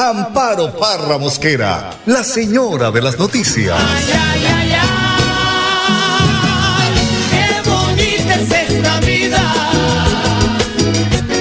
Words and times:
Amparo 0.00 0.70
Parra 0.78 1.18
Mosquera, 1.18 1.90
la 2.06 2.22
señora 2.22 2.92
de 2.92 3.02
las 3.02 3.18
noticias. 3.18 3.76
Ay, 3.76 4.04
ay, 4.14 4.46
ay, 4.46 4.72
ay, 4.80 6.92
qué 7.32 7.48
bonita 7.68 8.34
es 8.36 8.52
esta 8.70 9.00
vida. 9.00 9.42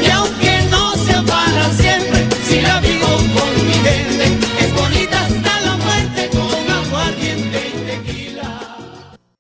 Y 0.02 0.10
aunque 0.10 0.64
no 0.72 0.96
sea 0.96 1.22
para 1.22 1.70
siempre, 1.74 2.28
si 2.48 2.62
la 2.62 2.80
vivo 2.80 3.06
con 3.06 3.64
mi 3.64 3.74
gente, 3.74 4.26
es 4.60 4.74
bonita 4.74 5.24
hasta 5.24 5.62
la 5.62 5.76
muerte 5.76 6.28
con 6.32 6.68
aguardiente 6.72 7.60
y 7.76 7.78
tequila. 7.86 8.76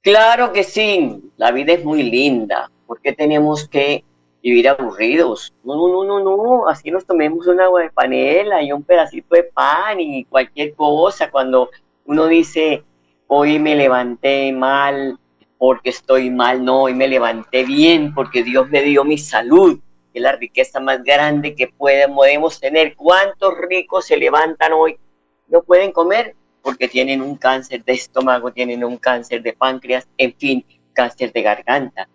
Claro 0.04 0.54
que 0.54 0.63
sí, 0.63 1.31
la 1.38 1.52
vida 1.52 1.73
es 1.73 1.84
muy 1.84 2.04
linda. 2.04 2.70
¿Por 2.85 3.02
qué 3.02 3.13
tenemos 3.13 3.68
que 3.68 4.04
vivir 4.41 4.70
aburridos? 4.70 5.54
No, 5.64 5.76
no, 5.76 6.04
no, 6.04 6.20
no, 6.20 6.38
no. 6.38 6.68
Así 6.68 6.91
nos 6.91 7.05
tomemos 7.05 7.48
un 7.48 7.59
agua 7.59 7.82
de 7.82 7.90
panela 7.90 8.62
y 8.62 8.71
un 8.71 8.84
pedacito 8.84 9.35
de 9.35 9.43
pan 9.43 9.99
y 9.99 10.26
cualquier 10.26 10.74
cosa. 10.74 11.30
Cuando 11.30 11.70
uno 12.05 12.27
dice, 12.27 12.84
hoy 13.27 13.60
me 13.60 13.76
levanté 13.76 14.52
mal 14.52 15.20
porque 15.58 15.90
estoy 15.90 16.30
mal, 16.30 16.63
no, 16.63 16.84
hoy 16.84 16.93
me 16.93 17.08
levanté 17.08 17.63
bien 17.63 18.13
porque 18.13 18.43
Dios 18.43 18.70
me 18.70 18.84
dio 18.84 19.04
mi 19.04 19.18
salud, 19.18 19.80
que 20.13 20.20
es 20.20 20.21
la 20.21 20.34
riqueza 20.34 20.80
más 20.80 21.04
grande 21.04 21.55
que 21.55 21.68
podemos 21.68 22.60
tener. 22.60 22.96
¿Cuántos 22.96 23.54
ricos 23.58 24.05
se 24.05 24.18
levantan 24.18 24.74
hoy? 24.74 24.98
No 25.48 25.63
pueden 25.63 25.91
comer 25.91 26.35
porque 26.62 26.88
tienen 26.88 27.21
un 27.21 27.38
cáncer 27.38 27.84
de 27.84 27.93
estómago, 27.93 28.52
tienen 28.52 28.84
un 28.84 28.98
cáncer 28.98 29.41
de 29.41 29.54
páncreas, 29.54 30.08
en 30.18 30.34
fin, 30.34 30.65
cáncer 30.93 31.32
de 31.32 31.41
garganta. 31.41 32.08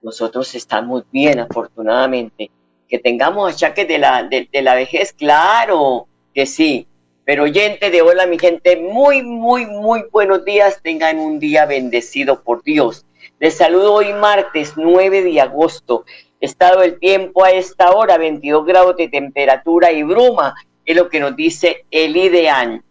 Nosotros 0.00 0.54
estamos 0.54 1.04
bien, 1.10 1.40
afortunadamente. 1.40 2.50
Que 2.88 2.98
tengamos 2.98 3.52
achaques 3.52 3.86
de 3.86 3.98
la, 3.98 4.22
de, 4.22 4.48
la 4.62 4.74
vejez, 4.74 5.12
claro 5.12 6.06
que 6.34 6.46
sí. 6.46 6.86
Pero 7.24 7.44
oyente 7.44 7.90
de 7.90 8.00
hola, 8.00 8.26
mi 8.26 8.38
gente, 8.38 8.76
muy, 8.76 9.22
muy, 9.22 9.66
muy 9.66 10.04
buenos 10.10 10.44
días. 10.44 10.80
Tengan 10.82 11.18
un 11.18 11.38
día 11.38 11.66
bendecido 11.66 12.42
por 12.42 12.62
Dios. 12.62 13.04
Les 13.40 13.56
saludo 13.56 13.94
hoy 13.94 14.12
martes 14.14 14.74
9 14.76 15.22
de 15.22 15.40
agosto. 15.40 16.04
Estado 16.40 16.80
del 16.80 16.98
tiempo 16.98 17.44
a 17.44 17.50
esta 17.50 17.90
hora, 17.90 18.16
22 18.16 18.64
grados 18.64 18.96
de 18.96 19.08
temperatura 19.08 19.92
y 19.92 20.04
bruma, 20.04 20.54
es 20.84 20.96
lo 20.96 21.08
que 21.08 21.20
nos 21.20 21.36
dice 21.36 21.84
el 21.90 22.16
IDEAN. 22.16 22.82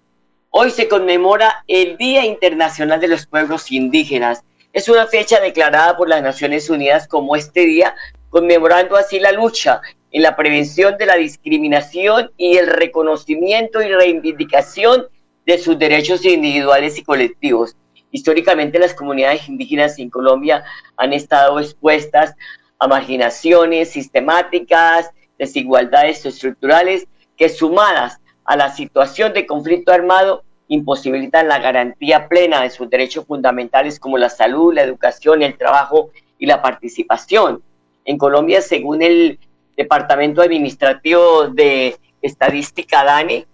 Hoy 0.50 0.72
se 0.72 0.88
conmemora 0.88 1.64
el 1.68 1.98
Día 1.98 2.26
Internacional 2.26 3.00
de 3.00 3.08
los 3.08 3.26
Pueblos 3.26 3.72
Indígenas. 3.72 4.44
Es 4.78 4.90
una 4.90 5.08
fecha 5.08 5.40
declarada 5.40 5.98
por 5.98 6.08
las 6.08 6.22
Naciones 6.22 6.70
Unidas 6.70 7.08
como 7.08 7.36
este 7.36 7.62
día, 7.62 7.96
conmemorando 8.30 8.96
así 8.96 9.20
la 9.20 9.32
lucha 9.32 9.82
en 10.12 10.22
la 10.22 10.36
prevención 10.36 11.00
de 11.00 11.08
la 11.08 11.16
discriminación 11.16 12.30
y 12.38 12.58
el 12.58 12.68
reconocimiento 12.68 13.82
y 13.82 13.88
reivindicación 13.88 15.08
de 15.48 15.58
sus 15.58 15.80
derechos 15.80 16.24
individuales 16.26 16.96
y 17.00 17.04
colectivos. 17.04 17.76
Históricamente 18.12 18.78
las 18.78 18.94
comunidades 18.94 19.50
indígenas 19.50 19.98
en 19.98 20.12
Colombia 20.12 20.64
han 20.96 21.12
estado 21.12 21.60
expuestas 21.60 22.36
a 22.78 22.88
marginaciones 22.88 23.90
sistemáticas, 23.90 25.10
desigualdades 25.40 26.24
estructurales 26.24 27.08
que 27.36 27.50
sumadas 27.50 28.20
a 28.46 28.56
la 28.56 28.72
situación 28.72 29.34
de 29.34 29.48
conflicto 29.48 29.92
armado 29.92 30.44
imposibilitan 30.68 31.48
la 31.48 31.60
garantía 31.60 32.28
plena 32.28 32.62
de 32.62 32.70
sus 32.70 32.90
derechos 32.90 33.26
fundamentales 33.26 34.00
como 34.00 34.18
la 34.18 34.30
salud, 34.30 34.74
la 34.74 34.84
educación, 34.84 35.44
el 35.44 35.58
trabajo 35.58 36.12
y 36.38 36.46
la 36.46 36.62
participación. 36.62 37.64
En 38.06 38.18
Colombia, 38.18 38.62
según 38.62 39.02
el 39.02 39.40
Departamento 39.76 40.42
Administrativo 40.42 41.48
de 41.48 41.98
Estadística 42.22 43.04
DANE, 43.04 43.46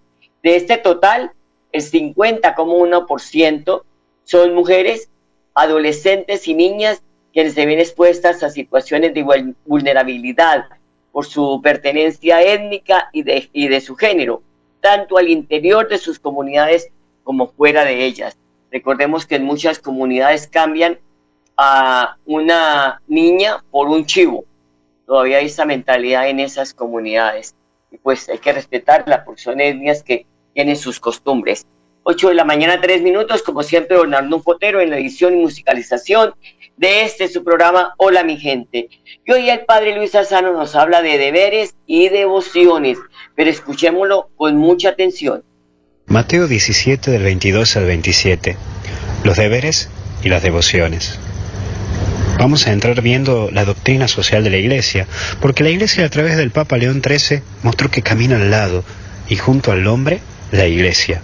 De 0.42 0.56
este 0.56 0.78
total, 0.78 1.32
el 1.72 1.84
50,1% 1.84 3.84
son 4.24 4.56
mujeres, 4.56 5.12
adolescentes 5.56 6.48
y 6.48 6.54
niñas 6.54 7.02
quienes 7.34 7.54
se 7.54 7.66
ven 7.66 7.80
expuestas 7.80 8.44
a 8.44 8.50
situaciones 8.50 9.14
de 9.14 9.54
vulnerabilidad 9.66 10.66
por 11.12 11.26
su 11.26 11.60
pertenencia 11.64 12.42
étnica 12.42 13.10
y 13.12 13.24
de, 13.24 13.50
y 13.52 13.68
de 13.68 13.82
su 13.82 13.96
género, 13.96 14.42
tanto 14.82 15.18
al 15.18 15.30
interior 15.30 15.88
de 15.88 15.98
sus 15.98 16.20
comunidades 16.20 16.90
como 17.24 17.48
fuera 17.48 17.84
de 17.84 18.06
ellas. 18.06 18.38
Recordemos 18.72 19.26
que 19.26 19.36
en 19.36 19.46
muchas 19.46 19.80
comunidades 19.80 20.48
cambian 20.48 21.00
a 21.58 22.18
una 22.26 23.02
niña 23.08 23.64
por 23.72 23.88
un 23.88 24.06
chivo. 24.06 24.46
Todavía 25.06 25.38
hay 25.38 25.46
esa 25.46 25.66
mentalidad 25.66 26.28
en 26.30 26.40
esas 26.40 26.74
comunidades. 26.74 27.56
Y 27.92 27.98
pues 27.98 28.28
hay 28.30 28.40
que 28.40 28.52
respetarla 28.52 29.24
porque 29.24 29.42
son 29.42 29.62
etnias 29.62 30.04
que 30.04 30.26
tienen 30.54 30.76
sus 30.76 31.00
costumbres. 31.00 31.66
8 32.08 32.30
de 32.30 32.36
la 32.36 32.46
mañana, 32.46 32.80
3 32.80 33.02
minutos, 33.02 33.42
como 33.42 33.64
siempre, 33.64 33.98
Bernardo 33.98 34.40
Fotero 34.40 34.80
en 34.80 34.92
la 34.92 35.00
edición 35.00 35.34
y 35.34 35.42
musicalización 35.42 36.36
de 36.78 37.04
este 37.04 37.28
su 37.28 37.44
programa 37.44 37.96
Hola 37.98 38.24
mi 38.24 38.38
gente. 38.38 38.90
Y 39.26 39.32
hoy 39.32 39.50
el 39.50 39.62
padre 39.62 39.96
Luis 39.96 40.14
Asano 40.14 40.54
nos 40.54 40.76
habla 40.76 41.02
de 41.02 41.18
deberes 41.18 41.74
y 41.88 42.10
devociones, 42.10 43.00
pero 43.34 43.50
escuchémoslo 43.50 44.30
con 44.36 44.56
mucha 44.56 44.90
atención. 44.90 45.44
Mateo 46.06 46.48
17 46.48 47.10
del 47.10 47.24
22 47.24 47.76
al 47.76 47.86
27. 47.86 48.56
Los 49.24 49.38
deberes 49.38 49.90
y 50.24 50.30
las 50.30 50.44
devociones. 50.44 51.18
Vamos 52.38 52.68
a 52.68 52.74
entrar 52.74 53.02
viendo 53.02 53.50
la 53.52 53.66
doctrina 53.66 54.08
social 54.08 54.44
de 54.44 54.52
la 54.52 54.58
Iglesia, 54.58 55.08
porque 55.42 55.64
la 55.64 55.72
Iglesia 55.72 56.06
a 56.06 56.10
través 56.10 56.38
del 56.38 56.52
Papa 56.52 56.78
León 56.78 57.02
XIII 57.04 57.42
mostró 57.64 57.90
que 57.90 58.04
camina 58.04 58.36
al 58.36 58.52
lado 58.52 58.84
y 59.28 59.38
junto 59.38 59.72
al 59.72 59.88
hombre 59.88 60.20
la 60.52 60.68
Iglesia. 60.68 61.24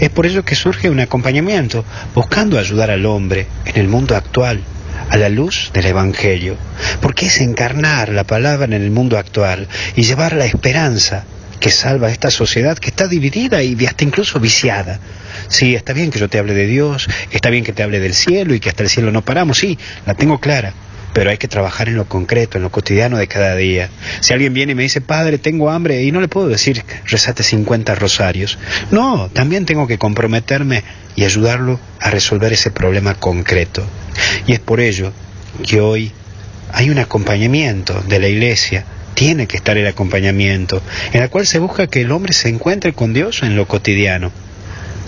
Es 0.00 0.10
por 0.10 0.26
ello 0.26 0.44
que 0.44 0.54
surge 0.54 0.90
un 0.90 1.00
acompañamiento 1.00 1.84
buscando 2.14 2.58
ayudar 2.58 2.90
al 2.90 3.06
hombre 3.06 3.46
en 3.66 3.80
el 3.80 3.88
mundo 3.88 4.16
actual 4.16 4.60
a 5.08 5.16
la 5.16 5.28
luz 5.28 5.70
del 5.72 5.86
Evangelio, 5.86 6.56
porque 7.00 7.26
es 7.26 7.40
encarnar 7.40 8.10
la 8.10 8.24
palabra 8.24 8.64
en 8.66 8.72
el 8.74 8.90
mundo 8.90 9.18
actual 9.18 9.66
y 9.96 10.02
llevar 10.02 10.34
la 10.34 10.44
esperanza 10.44 11.24
que 11.58 11.70
salva 11.70 12.08
a 12.08 12.10
esta 12.10 12.30
sociedad 12.30 12.78
que 12.78 12.88
está 12.88 13.06
dividida 13.06 13.62
y 13.62 13.76
hasta 13.84 14.04
incluso 14.04 14.40
viciada. 14.40 14.98
Sí, 15.48 15.74
está 15.74 15.92
bien 15.92 16.10
que 16.10 16.18
yo 16.18 16.28
te 16.28 16.38
hable 16.38 16.54
de 16.54 16.66
Dios, 16.66 17.08
está 17.30 17.50
bien 17.50 17.64
que 17.64 17.72
te 17.72 17.82
hable 17.82 18.00
del 18.00 18.14
cielo 18.14 18.54
y 18.54 18.60
que 18.60 18.70
hasta 18.70 18.82
el 18.82 18.88
cielo 18.88 19.12
no 19.12 19.22
paramos, 19.22 19.58
sí, 19.58 19.78
la 20.06 20.14
tengo 20.14 20.38
clara, 20.38 20.72
pero 21.12 21.30
hay 21.30 21.38
que 21.38 21.48
trabajar 21.48 21.88
en 21.88 21.96
lo 21.96 22.06
concreto, 22.06 22.56
en 22.56 22.62
lo 22.62 22.70
cotidiano 22.70 23.18
de 23.18 23.26
cada 23.26 23.56
día. 23.56 23.90
Si 24.20 24.32
alguien 24.32 24.54
viene 24.54 24.72
y 24.72 24.74
me 24.74 24.82
dice, 24.82 25.00
padre, 25.00 25.38
tengo 25.38 25.70
hambre, 25.70 26.02
y 26.02 26.12
no 26.12 26.20
le 26.20 26.28
puedo 26.28 26.48
decir, 26.48 26.84
rezate 27.06 27.42
50 27.42 27.94
rosarios. 27.94 28.58
No, 28.90 29.28
también 29.32 29.66
tengo 29.66 29.86
que 29.86 29.98
comprometerme 29.98 30.84
y 31.16 31.24
ayudarlo 31.24 31.80
a 32.00 32.10
resolver 32.10 32.52
ese 32.52 32.70
problema 32.70 33.14
concreto. 33.14 33.84
Y 34.46 34.52
es 34.52 34.60
por 34.60 34.80
ello 34.80 35.12
que 35.66 35.80
hoy 35.80 36.12
hay 36.72 36.90
un 36.90 36.98
acompañamiento 36.98 38.00
de 38.08 38.20
la 38.20 38.28
iglesia, 38.28 38.84
tiene 39.14 39.46
que 39.46 39.56
estar 39.56 39.76
el 39.76 39.86
acompañamiento, 39.86 40.80
en 41.12 41.22
el 41.22 41.30
cual 41.30 41.46
se 41.46 41.58
busca 41.58 41.88
que 41.88 42.02
el 42.02 42.12
hombre 42.12 42.32
se 42.32 42.48
encuentre 42.48 42.92
con 42.92 43.12
Dios 43.12 43.42
en 43.42 43.56
lo 43.56 43.66
cotidiano. 43.66 44.30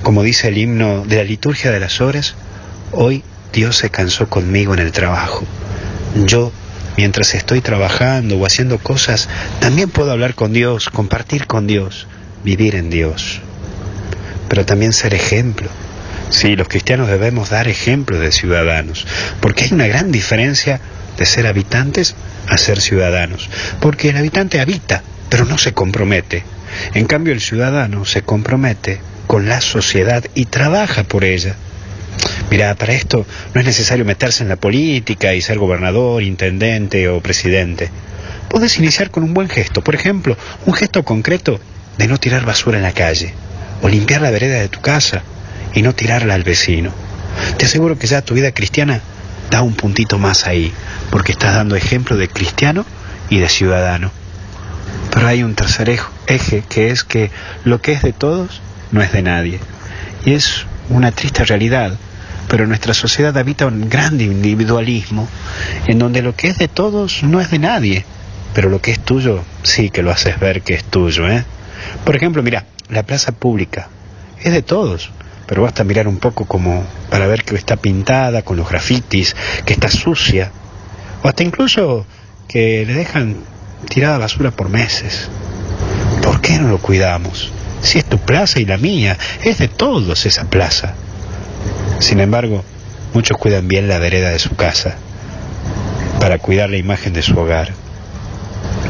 Como 0.03 0.25
dice 0.25 0.49
el 0.49 0.59
himno 0.59 1.05
de 1.07 1.17
la 1.17 1.25
liturgia 1.25 1.71
de 1.71 1.79
las 1.79 2.01
horas, 2.01 2.35
hoy 2.91 3.23
Dios 3.53 3.77
se 3.77 3.91
cansó 3.91 4.29
conmigo 4.29 4.75
en 4.75 4.81
el 4.81 4.91
trabajo. 4.91 5.45
Yo, 6.15 6.53
mientras 6.97 7.35
estoy 7.35 7.61
trabajando 7.61 8.37
o 8.37 8.47
haciendo 8.47 8.79
cosas, 8.79 9.29
también 9.61 9.89
puedo 9.89 10.13
hablar 10.13 10.35
con 10.35 10.53
Dios, 10.53 10.91
compartir 10.91 11.47
con 11.47 11.67
Dios, 11.67 12.07
vivir 12.45 12.75
en 12.75 12.91
Dios. 12.91 13.41
Pero 14.49 14.67
también 14.67 14.93
ser 14.93 15.15
ejemplo. 15.15 15.69
Sí, 16.31 16.57
los 16.57 16.69
cristianos 16.69 17.09
debemos 17.09 17.51
dar 17.51 17.69
ejemplo 17.69 18.19
de 18.19 18.33
ciudadanos, 18.33 19.07
porque 19.41 19.65
hay 19.65 19.73
una 19.73 19.87
gran 19.87 20.13
diferencia 20.13 20.81
de 21.17 21.27
ser 21.27 21.47
habitantes 21.47 22.15
a 22.49 22.57
ser 22.57 22.81
ciudadanos, 22.81 23.49
porque 23.81 24.11
el 24.11 24.17
habitante 24.17 24.61
habita, 24.61 25.03
pero 25.29 25.45
no 25.45 25.59
se 25.59 25.73
compromete. 25.73 26.45
En 26.95 27.07
cambio, 27.07 27.33
el 27.33 27.41
ciudadano 27.41 28.05
se 28.05 28.23
compromete 28.23 29.01
con 29.27 29.49
la 29.49 29.61
sociedad 29.61 30.25
y 30.35 30.47
trabaja 30.47 31.05
por 31.05 31.25
ella. 31.25 31.57
Mira, 32.53 32.75
para 32.75 32.93
esto 32.93 33.25
no 33.55 33.61
es 33.63 33.67
necesario 33.67 34.05
meterse 34.05 34.43
en 34.43 34.51
la 34.51 34.57
política 34.57 35.33
y 35.33 35.41
ser 35.41 35.57
gobernador, 35.59 36.23
intendente 36.23 37.09
o 37.09 37.23
presidente. 37.23 37.89
Puedes 38.51 38.77
iniciar 38.77 39.11
con 39.11 39.23
un 39.23 39.33
buen 39.33 39.49
gesto, 39.49 39.83
por 39.83 39.95
ejemplo, 39.95 40.37
un 40.67 40.75
gesto 40.75 41.03
concreto 41.03 41.59
de 41.97 42.09
no 42.09 42.19
tirar 42.19 42.45
basura 42.45 42.77
en 42.77 42.83
la 42.83 42.93
calle, 42.93 43.33
o 43.81 43.89
limpiar 43.89 44.21
la 44.21 44.31
vereda 44.31 44.61
de 44.61 44.69
tu 44.69 44.83
casa 44.83 45.23
y 45.73 45.81
no 45.81 45.95
tirarla 45.95 46.35
al 46.35 46.43
vecino. 46.43 46.93
Te 47.57 47.65
aseguro 47.65 47.99
que 47.99 48.07
ya 48.07 48.21
tu 48.21 48.35
vida 48.35 48.53
cristiana 48.53 49.01
da 49.51 49.63
un 49.63 49.73
puntito 49.73 50.19
más 50.19 50.47
ahí, 50.47 50.75
porque 51.11 51.33
estás 51.33 51.55
dando 51.55 51.75
ejemplo 51.75 52.19
de 52.19 52.29
cristiano 52.29 52.85
y 53.31 53.39
de 53.39 53.49
ciudadano. 53.49 54.11
Pero 55.11 55.27
hay 55.27 55.43
un 55.43 55.55
tercer 55.55 55.89
eje, 56.27 56.63
que 56.69 56.91
es 56.91 57.03
que 57.03 57.31
lo 57.65 57.81
que 57.81 57.93
es 57.93 58.03
de 58.03 58.13
todos 58.13 58.61
no 58.91 59.01
es 59.01 59.11
de 59.11 59.23
nadie. 59.23 59.59
Y 60.27 60.35
es 60.35 60.67
una 60.91 61.13
triste 61.13 61.47
realidad, 61.47 61.97
pero 62.53 62.67
nuestra 62.67 62.93
sociedad 62.93 63.35
habita 63.39 63.65
un 63.65 63.89
gran 63.89 64.21
individualismo, 64.21 65.27
en 65.87 65.99
donde 65.99 66.21
lo 66.21 66.37
que 66.37 66.49
es 66.49 66.59
de 66.59 66.69
todos 66.69 67.23
no 67.23 67.41
es 67.41 67.51
de 67.51 67.59
nadie, 67.59 68.05
pero 68.53 68.69
lo 68.69 68.79
que 68.79 68.91
es 68.91 69.01
tuyo 69.01 69.43
sí 69.63 69.89
que 69.89 70.03
lo 70.03 70.11
haces 70.11 70.39
ver 70.39 70.61
que 70.61 70.75
es 70.75 70.85
tuyo. 70.85 71.31
¿eh? 71.31 71.47
Por 72.05 72.15
ejemplo, 72.15 72.43
mira, 72.43 72.67
la 72.91 73.05
plaza 73.05 73.33
pública 73.33 73.89
es 74.39 74.53
de 74.53 74.61
todos, 74.61 75.13
pero 75.47 75.63
basta 75.63 75.83
mirar 75.83 76.07
un 76.07 76.19
poco 76.19 76.45
como 76.45 76.85
para 77.09 77.27
ver 77.27 77.43
que 77.43 77.55
está 77.55 77.77
pintada 77.77 78.43
con 78.43 78.59
los 78.59 78.69
grafitis, 78.69 79.35
que 79.65 79.73
está 79.73 79.89
sucia, 79.89 80.53
o 81.23 81.29
hasta 81.29 81.45
incluso 81.45 82.05
que 82.49 82.85
le 82.85 82.93
dejan 82.93 83.37
tirada 83.89 84.19
basura 84.19 84.51
por 84.51 84.69
meses. 84.69 85.31
¿Por 86.23 86.43
qué 86.43 86.59
no 86.59 86.69
lo 86.69 86.77
cuidamos? 86.77 87.51
Si 87.81 87.97
es 87.97 88.05
tu 88.05 88.19
plaza 88.19 88.61
y 88.61 88.67
la 88.67 88.77
mía, 88.77 89.17
es 89.43 89.57
de 89.57 89.69
todos 89.69 90.27
esa 90.27 90.51
plaza. 90.51 90.97
Sin 92.03 92.19
embargo, 92.19 92.65
muchos 93.15 93.39
cuidan 93.39 93.69
bien 93.69 93.87
la 93.87 94.01
vereda 94.01 94.31
de 94.31 94.41
su 94.41 94.57
casa, 94.57 94.97
para 96.19 96.39
cuidar 96.39 96.69
la 96.69 96.77
imagen 96.77 97.13
de 97.13 97.23
su 97.23 97.39
hogar. 97.39 97.75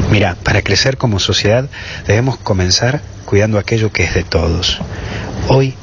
Mira, 0.09 0.35
para 0.43 0.63
crecer 0.63 0.97
como 0.97 1.19
sociedad 1.19 1.69
debemos 2.07 2.37
comenzar 2.37 3.01
cuidando 3.25 3.59
aquello 3.59 3.91
que 3.91 4.03
es 4.03 4.15
de 4.15 4.23
todos. 4.23 4.79
Hoy, 5.47 5.75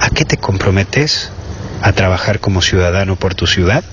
¿a 0.00 0.08
qué 0.08 0.24
te 0.24 0.38
comprometes 0.38 1.30
a 1.82 1.92
trabajar 1.92 2.40
como 2.40 2.62
ciudadano 2.62 3.14
por 3.14 3.34
tu 3.34 3.46
ciudad? 3.46 3.84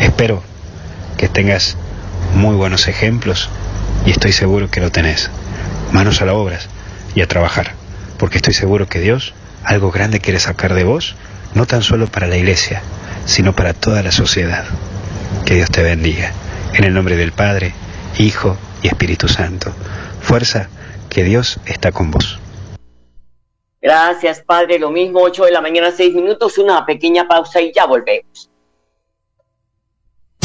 Espero 0.00 0.42
que 1.16 1.28
tengas 1.28 1.76
muy 2.34 2.56
buenos 2.56 2.88
ejemplos 2.88 3.48
y 4.04 4.10
estoy 4.10 4.32
seguro 4.32 4.72
que 4.72 4.80
lo 4.80 4.90
tenés. 4.90 5.30
Manos 5.92 6.20
a 6.20 6.24
la 6.24 6.34
obra 6.34 6.58
y 7.14 7.22
a 7.22 7.28
trabajar, 7.28 7.74
porque 8.18 8.38
estoy 8.38 8.54
seguro 8.54 8.88
que 8.88 8.98
Dios 8.98 9.34
algo 9.62 9.92
grande 9.92 10.18
quiere 10.18 10.40
sacar 10.40 10.74
de 10.74 10.82
vos, 10.82 11.14
no 11.54 11.66
tan 11.66 11.82
solo 11.82 12.06
para 12.06 12.26
la 12.26 12.36
iglesia, 12.36 12.82
sino 13.24 13.54
para 13.54 13.72
toda 13.74 14.02
la 14.02 14.12
sociedad. 14.12 14.64
Que 15.46 15.54
Dios 15.54 15.70
te 15.70 15.82
bendiga. 15.82 16.32
En 16.74 16.84
el 16.84 16.94
nombre 16.94 17.16
del 17.16 17.32
Padre, 17.32 17.72
Hijo 18.18 18.56
y 18.82 18.88
Espíritu 18.88 19.28
Santo. 19.28 19.72
Fuerza, 20.20 20.68
que 21.08 21.24
Dios 21.24 21.60
está 21.66 21.92
con 21.92 22.10
vos. 22.10 22.38
Gracias, 23.80 24.40
Padre. 24.40 24.78
Lo 24.78 24.90
mismo, 24.90 25.20
8 25.20 25.44
de 25.44 25.50
la 25.52 25.60
mañana, 25.60 25.92
6 25.92 26.14
minutos, 26.14 26.58
una 26.58 26.86
pequeña 26.86 27.28
pausa 27.28 27.60
y 27.60 27.72
ya 27.72 27.84
volvemos. 27.84 28.50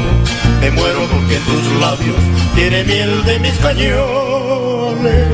Me 0.60 0.72
muero 0.72 1.00
porque 1.12 1.38
tus 1.46 1.80
labios 1.80 2.18
tiene 2.56 2.84
miel 2.84 3.24
de 3.24 3.40
mis 3.40 3.54
cañones. 3.60 5.28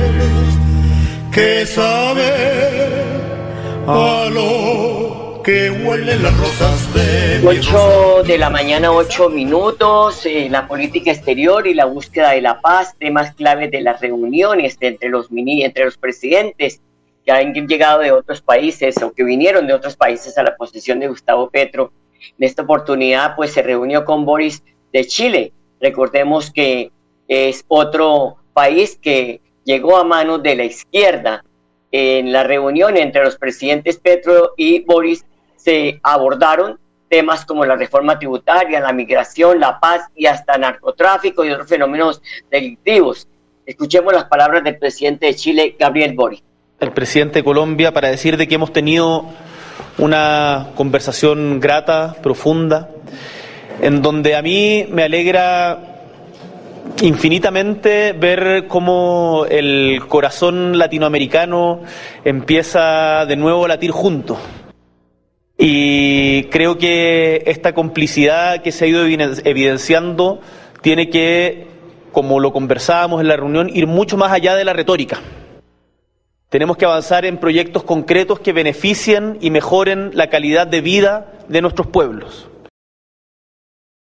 Que 1.32 1.64
sabe 1.64 2.30
a 3.86 4.28
lo 4.30 5.40
que 5.42 5.70
huelen 5.70 6.22
las 6.22 6.36
rosas 6.36 6.94
de 6.94 7.40
8 7.44 8.22
de 8.24 8.38
la 8.38 8.50
mañana, 8.50 8.92
8 8.92 9.30
minutos, 9.30 10.26
eh, 10.26 10.48
la 10.50 10.68
política 10.68 11.10
exterior 11.10 11.66
y 11.66 11.74
la 11.74 11.86
búsqueda 11.86 12.30
de 12.32 12.42
la 12.42 12.60
paz, 12.60 12.94
temas 12.98 13.34
claves 13.34 13.70
de 13.70 13.80
las 13.80 14.00
reuniones 14.00 14.76
entre 14.80 15.08
los, 15.08 15.32
mini, 15.32 15.64
entre 15.64 15.86
los 15.86 15.96
presidentes 15.96 16.80
que 17.24 17.32
han 17.32 17.54
llegado 17.54 18.00
de 18.00 18.12
otros 18.12 18.40
países 18.40 19.00
o 19.02 19.12
que 19.12 19.24
vinieron 19.24 19.66
de 19.66 19.74
otros 19.74 19.96
países 19.96 20.36
a 20.38 20.42
la 20.42 20.56
posición 20.56 21.00
de 21.00 21.08
Gustavo 21.08 21.50
Petro. 21.50 21.92
En 22.38 22.44
esta 22.44 22.62
oportunidad, 22.62 23.36
pues 23.36 23.52
se 23.52 23.62
reunió 23.62 24.04
con 24.04 24.24
Boris 24.24 24.62
de 24.92 25.06
Chile. 25.06 25.52
Recordemos 25.80 26.50
que 26.50 26.90
es 27.28 27.64
otro 27.68 28.36
país 28.52 28.98
que 29.00 29.40
llegó 29.64 29.96
a 29.96 30.04
manos 30.04 30.42
de 30.42 30.56
la 30.56 30.64
izquierda. 30.64 31.44
En 31.90 32.32
la 32.32 32.42
reunión 32.42 32.96
entre 32.96 33.24
los 33.24 33.36
presidentes 33.36 33.98
Petro 33.98 34.54
y 34.56 34.80
Boris 34.80 35.24
se 35.56 36.00
abordaron 36.02 36.78
temas 37.08 37.44
como 37.44 37.66
la 37.66 37.76
reforma 37.76 38.18
tributaria, 38.18 38.80
la 38.80 38.92
migración, 38.92 39.60
la 39.60 39.78
paz 39.78 40.08
y 40.14 40.26
hasta 40.26 40.56
narcotráfico 40.56 41.44
y 41.44 41.50
otros 41.50 41.68
fenómenos 41.68 42.22
delictivos. 42.50 43.28
Escuchemos 43.66 44.14
las 44.14 44.24
palabras 44.24 44.64
del 44.64 44.78
presidente 44.78 45.26
de 45.26 45.34
Chile, 45.34 45.76
Gabriel 45.78 46.14
Boris 46.14 46.42
el 46.82 46.92
presidente 46.92 47.38
de 47.38 47.44
Colombia 47.44 47.92
para 47.92 48.08
decir 48.08 48.36
de 48.36 48.48
que 48.48 48.56
hemos 48.56 48.72
tenido 48.72 49.26
una 49.98 50.70
conversación 50.74 51.60
grata, 51.60 52.16
profunda, 52.22 52.88
en 53.80 54.02
donde 54.02 54.34
a 54.34 54.42
mí 54.42 54.86
me 54.90 55.04
alegra 55.04 55.78
infinitamente 57.00 58.12
ver 58.12 58.66
cómo 58.66 59.46
el 59.48 60.00
corazón 60.08 60.76
latinoamericano 60.76 61.82
empieza 62.24 63.26
de 63.26 63.36
nuevo 63.36 63.64
a 63.64 63.68
latir 63.68 63.92
junto. 63.92 64.36
Y 65.56 66.44
creo 66.44 66.78
que 66.78 67.44
esta 67.46 67.74
complicidad 67.74 68.62
que 68.62 68.72
se 68.72 68.84
ha 68.84 68.88
ido 68.88 69.04
evidenciando 69.06 70.40
tiene 70.80 71.08
que, 71.08 71.68
como 72.10 72.40
lo 72.40 72.52
conversábamos 72.52 73.20
en 73.20 73.28
la 73.28 73.36
reunión, 73.36 73.70
ir 73.72 73.86
mucho 73.86 74.16
más 74.16 74.32
allá 74.32 74.56
de 74.56 74.64
la 74.64 74.72
retórica. 74.72 75.20
Tenemos 76.52 76.76
que 76.76 76.84
avanzar 76.84 77.24
en 77.24 77.38
proyectos 77.38 77.82
concretos 77.82 78.38
que 78.38 78.52
beneficien 78.52 79.38
y 79.40 79.48
mejoren 79.48 80.10
la 80.12 80.28
calidad 80.28 80.66
de 80.66 80.82
vida 80.82 81.32
de 81.48 81.62
nuestros 81.62 81.86
pueblos. 81.86 82.46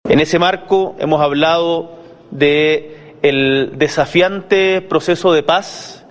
En 0.09 0.21
ese 0.21 0.39
marco 0.39 0.95
hemos 1.01 1.21
hablado 1.21 1.99
de 2.31 3.17
el 3.23 3.73
desafiante 3.79 4.81
proceso 4.81 5.33
de 5.33 5.43
paz 5.43 6.07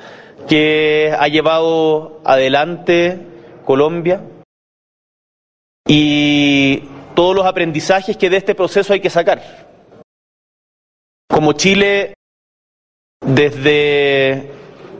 que 0.49 1.15
ha 1.17 1.29
llevado 1.29 2.19
adelante 2.25 3.17
Colombia 3.63 4.21
y 5.87 6.83
todos 7.15 7.33
los 7.33 7.45
aprendizajes 7.45 8.17
que 8.17 8.29
de 8.29 8.35
este 8.35 8.55
proceso 8.55 8.91
hay 8.91 8.99
que 8.99 9.09
sacar. 9.09 9.69
Como 11.29 11.53
Chile, 11.53 12.13
desde 13.25 14.54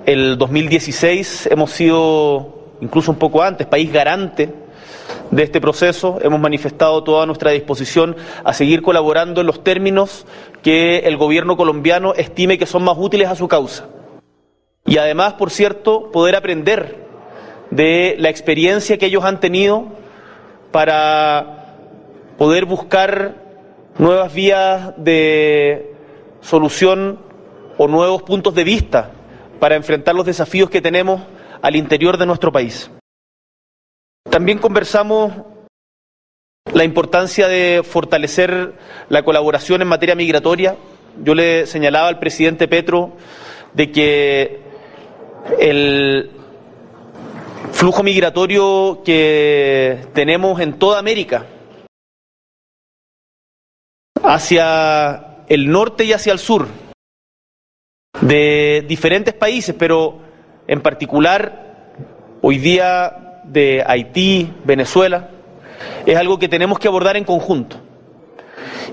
el 0.06 0.38
2016 0.38 1.48
hemos 1.52 1.72
sido, 1.72 2.76
incluso 2.80 3.12
un 3.12 3.18
poco 3.18 3.42
antes, 3.42 3.66
país 3.66 3.92
garante 3.92 4.54
de 5.32 5.44
este 5.44 5.60
proceso. 5.60 6.20
Hemos 6.22 6.40
manifestado 6.40 7.04
toda 7.04 7.26
nuestra 7.26 7.52
disposición 7.52 8.16
a 8.44 8.54
seguir 8.54 8.84
colaborando 8.84 9.42
en 9.42 9.48
los 9.48 9.64
términos 9.64 10.26
que 10.62 11.00
el 11.00 11.18
gobierno 11.18 11.58
colombiano 11.58 12.14
estime 12.14 12.58
que 12.58 12.68
son 12.68 12.84
más 12.84 12.98
útiles 13.00 13.28
a 13.30 13.36
su 13.36 13.48
causa. 13.48 13.88
Y 14.86 14.98
además, 15.00 15.34
por 15.34 15.50
cierto, 15.50 16.12
poder 16.12 16.36
aprender 16.36 17.08
de 17.72 18.16
la 18.20 18.30
experiencia 18.30 19.00
que 19.00 19.08
ellos 19.08 19.24
han 19.24 19.40
tenido 19.40 19.88
para 20.72 21.78
poder 22.38 22.66
buscar 22.66 23.34
nuevas 23.98 24.32
vías 24.34 24.94
de 24.98 25.96
solución 26.42 27.20
o 27.78 27.88
nuevos 27.88 28.22
puntos 28.22 28.54
de 28.54 28.64
vista 28.64 29.14
para 29.60 29.76
enfrentar 29.76 30.16
los 30.16 30.26
desafíos 30.26 30.70
que 30.70 30.82
tenemos 30.82 31.22
al 31.62 31.76
interior 31.76 32.18
de 32.18 32.26
nuestro 32.26 32.52
país. 32.52 32.90
También 34.30 34.58
conversamos 34.58 35.34
la 36.74 36.84
importancia 36.84 37.48
de 37.48 37.84
fortalecer 37.84 38.74
la 39.10 39.24
colaboración 39.24 39.82
en 39.82 39.88
materia 39.88 40.16
migratoria. 40.16 40.76
Yo 41.24 41.36
le 41.36 41.66
señalaba 41.68 42.08
al 42.08 42.20
presidente 42.20 42.68
Petro 42.68 43.14
de 43.74 43.92
que 43.92 44.60
el 45.60 46.32
flujo 47.72 48.04
migratorio 48.04 49.02
que 49.06 50.08
tenemos 50.14 50.60
en 50.60 50.80
toda 50.80 51.00
América 51.00 51.46
hacia 54.24 55.44
el 55.48 55.72
norte 55.72 56.04
y 56.04 56.14
hacia 56.14 56.34
el 56.34 56.40
sur 56.40 56.68
de 58.22 58.86
diferentes 58.88 59.34
países, 59.34 59.75
pero 59.77 60.19
en 60.67 60.81
particular 60.81 61.65
hoy 62.41 62.57
día 62.57 63.41
de 63.43 63.84
Haití, 63.86 64.53
Venezuela, 64.63 65.29
es 66.05 66.17
algo 66.17 66.39
que 66.39 66.48
tenemos 66.48 66.79
que 66.79 66.88
abordar 66.88 67.17
en 67.17 67.24
conjunto 67.24 67.77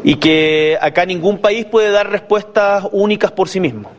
y 0.05 0.17
que 0.17 0.79
acá 0.81 1.07
ningún 1.07 1.39
país 1.39 1.65
puede 1.65 1.91
dar 1.91 2.11
respuestas 2.11 2.87
únicas 2.93 3.31
por 3.33 3.49
sí 3.49 3.61
mismo. 3.61 3.91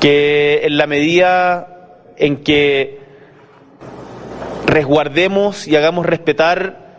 Que 0.00 0.60
en 0.64 0.78
la 0.78 0.86
medida 0.86 1.96
en 2.16 2.38
que 2.38 3.00
resguardemos 4.66 5.66
y 5.66 5.76
hagamos 5.76 6.06
respetar 6.06 6.96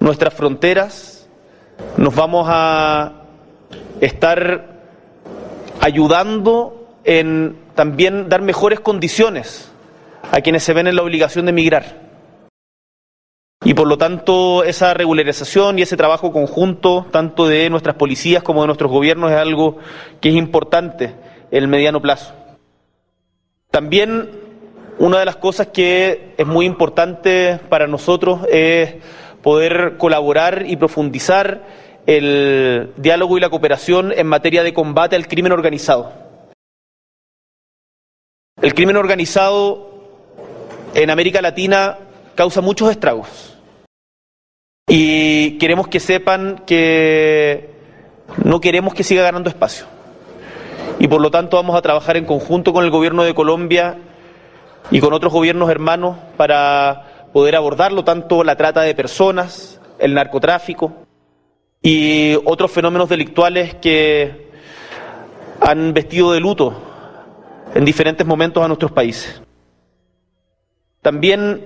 nuestras 0.00 0.34
fronteras, 0.34 1.28
nos 1.96 2.14
vamos 2.14 2.46
a 2.48 3.12
estar 4.00 4.79
ayudando 5.80 6.88
en 7.04 7.56
también 7.74 8.28
dar 8.28 8.42
mejores 8.42 8.80
condiciones 8.80 9.72
a 10.30 10.40
quienes 10.40 10.62
se 10.62 10.72
ven 10.72 10.86
en 10.86 10.96
la 10.96 11.02
obligación 11.02 11.46
de 11.46 11.50
emigrar. 11.50 12.10
Y 13.62 13.74
por 13.74 13.86
lo 13.86 13.98
tanto, 13.98 14.64
esa 14.64 14.94
regularización 14.94 15.78
y 15.78 15.82
ese 15.82 15.96
trabajo 15.96 16.32
conjunto, 16.32 17.06
tanto 17.10 17.46
de 17.46 17.68
nuestras 17.68 17.96
policías 17.96 18.42
como 18.42 18.62
de 18.62 18.68
nuestros 18.68 18.90
gobiernos, 18.90 19.30
es 19.30 19.36
algo 19.36 19.78
que 20.20 20.30
es 20.30 20.34
importante 20.34 21.14
en 21.50 21.62
el 21.62 21.68
mediano 21.68 22.00
plazo. 22.00 22.34
También 23.70 24.30
una 24.98 25.18
de 25.18 25.24
las 25.24 25.36
cosas 25.36 25.68
que 25.68 26.34
es 26.36 26.46
muy 26.46 26.66
importante 26.66 27.58
para 27.68 27.86
nosotros 27.86 28.40
es 28.50 28.96
poder 29.42 29.96
colaborar 29.96 30.64
y 30.66 30.76
profundizar 30.76 31.62
el 32.10 32.92
diálogo 32.96 33.38
y 33.38 33.40
la 33.40 33.50
cooperación 33.50 34.10
en 34.10 34.26
materia 34.26 34.64
de 34.64 34.74
combate 34.74 35.14
al 35.14 35.28
crimen 35.28 35.52
organizado. 35.52 36.12
El 38.60 38.74
crimen 38.74 38.96
organizado 38.96 39.92
en 40.92 41.08
América 41.08 41.40
Latina 41.40 41.98
causa 42.34 42.60
muchos 42.60 42.90
estragos 42.90 43.56
y 44.88 45.56
queremos 45.58 45.86
que 45.86 46.00
sepan 46.00 46.64
que 46.66 47.70
no 48.44 48.60
queremos 48.60 48.92
que 48.92 49.04
siga 49.04 49.22
ganando 49.22 49.48
espacio. 49.48 49.86
Y 50.98 51.06
por 51.06 51.20
lo 51.20 51.30
tanto 51.30 51.58
vamos 51.58 51.76
a 51.76 51.82
trabajar 51.82 52.16
en 52.16 52.24
conjunto 52.24 52.72
con 52.72 52.84
el 52.84 52.90
gobierno 52.90 53.22
de 53.22 53.34
Colombia 53.34 53.98
y 54.90 54.98
con 54.98 55.12
otros 55.12 55.32
gobiernos 55.32 55.70
hermanos 55.70 56.16
para 56.36 57.28
poder 57.32 57.54
abordarlo, 57.54 58.02
tanto 58.02 58.42
la 58.42 58.56
trata 58.56 58.80
de 58.80 58.96
personas, 58.96 59.80
el 60.00 60.12
narcotráfico 60.12 61.06
y 61.82 62.34
otros 62.44 62.70
fenómenos 62.70 63.08
delictuales 63.08 63.74
que 63.74 64.50
han 65.60 65.92
vestido 65.94 66.32
de 66.32 66.40
luto 66.40 66.74
en 67.74 67.84
diferentes 67.84 68.26
momentos 68.26 68.62
a 68.64 68.68
nuestros 68.68 68.92
países. 68.92 69.42
También 71.02 71.64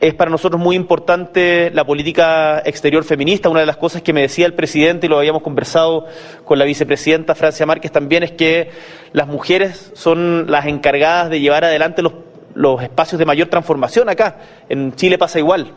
es 0.00 0.14
para 0.14 0.30
nosotros 0.30 0.60
muy 0.60 0.76
importante 0.76 1.70
la 1.72 1.84
política 1.84 2.62
exterior 2.64 3.04
feminista. 3.04 3.48
Una 3.48 3.60
de 3.60 3.66
las 3.66 3.76
cosas 3.76 4.02
que 4.02 4.12
me 4.12 4.22
decía 4.22 4.46
el 4.46 4.54
presidente, 4.54 5.06
y 5.06 5.08
lo 5.08 5.18
habíamos 5.18 5.42
conversado 5.42 6.06
con 6.44 6.58
la 6.58 6.64
vicepresidenta 6.64 7.34
Francia 7.34 7.66
Márquez 7.66 7.92
también, 7.92 8.22
es 8.22 8.32
que 8.32 8.70
las 9.12 9.26
mujeres 9.26 9.92
son 9.94 10.50
las 10.50 10.66
encargadas 10.66 11.30
de 11.30 11.40
llevar 11.40 11.64
adelante 11.64 12.02
los, 12.02 12.82
espacios 12.82 13.18
de 13.18 13.26
mayor 13.26 13.48
transformación 13.48 14.08
acá. 14.08 14.38
En 14.68 14.94
Chile 14.94 15.18
pasa 15.18 15.38
igual. 15.38 15.72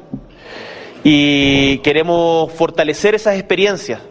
Y 1.04 1.78
queremos 1.80 2.52
fortalecer 2.52 3.16
esas 3.16 3.36
experiencias 3.36 4.02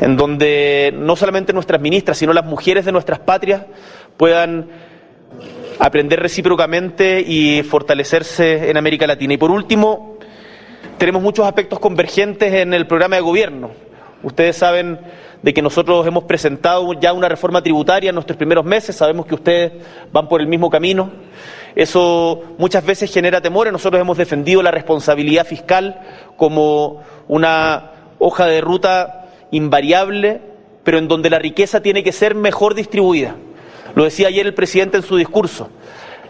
en 0.00 0.16
donde 0.16 0.92
no 0.96 1.16
solamente 1.16 1.52
nuestras 1.52 1.80
ministras, 1.80 2.18
sino 2.18 2.32
las 2.32 2.44
mujeres 2.44 2.84
de 2.84 2.92
nuestras 2.92 3.20
patrias 3.20 3.62
puedan 4.16 4.68
aprender 5.78 6.20
recíprocamente 6.20 7.20
y 7.20 7.62
fortalecerse 7.62 8.70
en 8.70 8.76
América 8.76 9.06
Latina. 9.06 9.34
Y 9.34 9.38
por 9.38 9.50
último, 9.50 10.18
tenemos 10.98 11.22
muchos 11.22 11.46
aspectos 11.46 11.78
convergentes 11.78 12.52
en 12.52 12.74
el 12.74 12.86
programa 12.86 13.16
de 13.16 13.22
gobierno. 13.22 13.70
Ustedes 14.22 14.56
saben 14.56 14.98
de 15.42 15.52
que 15.52 15.60
nosotros 15.60 16.06
hemos 16.06 16.24
presentado 16.24 16.94
ya 16.94 17.12
una 17.12 17.28
reforma 17.28 17.62
tributaria 17.62 18.08
en 18.08 18.14
nuestros 18.14 18.36
primeros 18.36 18.64
meses, 18.64 18.96
sabemos 18.96 19.26
que 19.26 19.34
ustedes 19.34 19.72
van 20.10 20.28
por 20.28 20.40
el 20.40 20.46
mismo 20.46 20.70
camino. 20.70 21.10
Eso 21.76 22.42
muchas 22.58 22.84
veces 22.84 23.12
genera 23.12 23.40
temores. 23.40 23.72
Nosotros 23.72 24.00
hemos 24.00 24.16
defendido 24.16 24.62
la 24.62 24.70
responsabilidad 24.70 25.46
fiscal 25.46 26.00
como 26.36 27.02
una 27.26 27.92
hoja 28.18 28.46
de 28.46 28.60
ruta 28.60 29.26
invariable, 29.50 30.40
pero 30.84 30.98
en 30.98 31.08
donde 31.08 31.30
la 31.30 31.38
riqueza 31.38 31.80
tiene 31.80 32.04
que 32.04 32.12
ser 32.12 32.34
mejor 32.34 32.74
distribuida. 32.74 33.34
Lo 33.94 34.04
decía 34.04 34.28
ayer 34.28 34.46
el 34.46 34.54
presidente 34.54 34.96
en 34.96 35.02
su 35.02 35.16
discurso. 35.16 35.68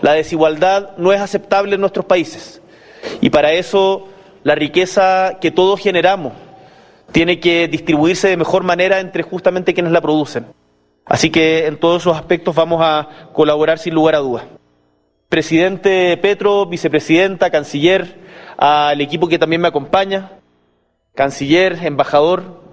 La 0.00 0.12
desigualdad 0.12 0.96
no 0.96 1.12
es 1.12 1.20
aceptable 1.20 1.74
en 1.74 1.80
nuestros 1.80 2.06
países. 2.06 2.60
Y 3.20 3.30
para 3.30 3.52
eso 3.52 4.08
la 4.42 4.54
riqueza 4.54 5.38
que 5.40 5.50
todos 5.50 5.80
generamos 5.80 6.32
tiene 7.12 7.38
que 7.38 7.68
distribuirse 7.68 8.28
de 8.28 8.36
mejor 8.36 8.64
manera 8.64 9.00
entre 9.00 9.22
justamente 9.22 9.72
quienes 9.72 9.92
la 9.92 10.00
producen. 10.00 10.46
Así 11.06 11.30
que 11.30 11.66
en 11.66 11.78
todos 11.78 12.02
esos 12.02 12.16
aspectos 12.16 12.54
vamos 12.54 12.80
a 12.82 13.28
colaborar 13.32 13.78
sin 13.78 13.94
lugar 13.94 14.14
a 14.14 14.18
dudas. 14.18 14.44
Presidente 15.28 16.16
Petro, 16.18 16.66
vicepresidenta, 16.66 17.50
canciller, 17.50 18.16
al 18.56 19.00
equipo 19.00 19.28
que 19.28 19.38
también 19.38 19.60
me 19.60 19.68
acompaña, 19.68 20.32
canciller, 21.14 21.78
embajador, 21.82 22.64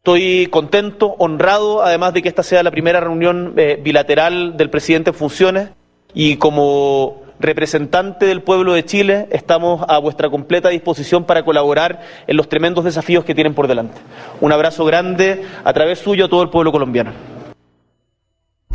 Estoy 0.00 0.46
contento, 0.46 1.14
honrado, 1.18 1.82
además 1.82 2.14
de 2.14 2.22
que 2.22 2.30
esta 2.30 2.42
sea 2.42 2.62
la 2.62 2.70
primera 2.70 3.00
reunión 3.00 3.52
eh, 3.58 3.78
bilateral 3.82 4.56
del 4.56 4.70
presidente 4.70 5.10
en 5.10 5.14
funciones 5.14 5.68
y 6.14 6.36
como 6.36 7.20
representante 7.38 8.24
del 8.24 8.42
pueblo 8.42 8.72
de 8.72 8.86
Chile 8.86 9.28
estamos 9.30 9.84
a 9.86 9.98
vuestra 9.98 10.30
completa 10.30 10.70
disposición 10.70 11.24
para 11.24 11.44
colaborar 11.44 12.00
en 12.26 12.38
los 12.38 12.48
tremendos 12.48 12.86
desafíos 12.86 13.26
que 13.26 13.34
tienen 13.34 13.52
por 13.52 13.68
delante. 13.68 14.00
Un 14.40 14.52
abrazo 14.52 14.86
grande 14.86 15.44
a 15.64 15.72
través 15.74 15.98
suyo 15.98 16.24
a 16.24 16.28
todo 16.30 16.42
el 16.42 16.48
pueblo 16.48 16.72
colombiano. 16.72 17.12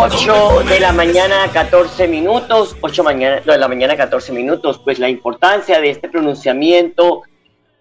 8 0.00 0.62
de 0.68 0.78
la 0.78 0.92
mañana, 0.92 1.50
14 1.52 2.06
minutos, 2.06 2.76
8 2.80 3.02
mañana, 3.02 3.40
de 3.40 3.58
la 3.58 3.66
mañana, 3.66 3.96
14 3.96 4.32
minutos, 4.32 4.80
pues 4.84 5.00
la 5.00 5.08
importancia 5.08 5.80
de 5.80 5.90
este 5.90 6.08
pronunciamiento 6.08 7.22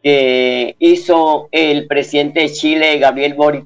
que 0.02 0.76
hizo 0.80 1.48
el 1.52 1.86
presidente 1.86 2.40
de 2.40 2.52
Chile, 2.52 2.98
Gabriel 2.98 3.36
Boric, 3.36 3.66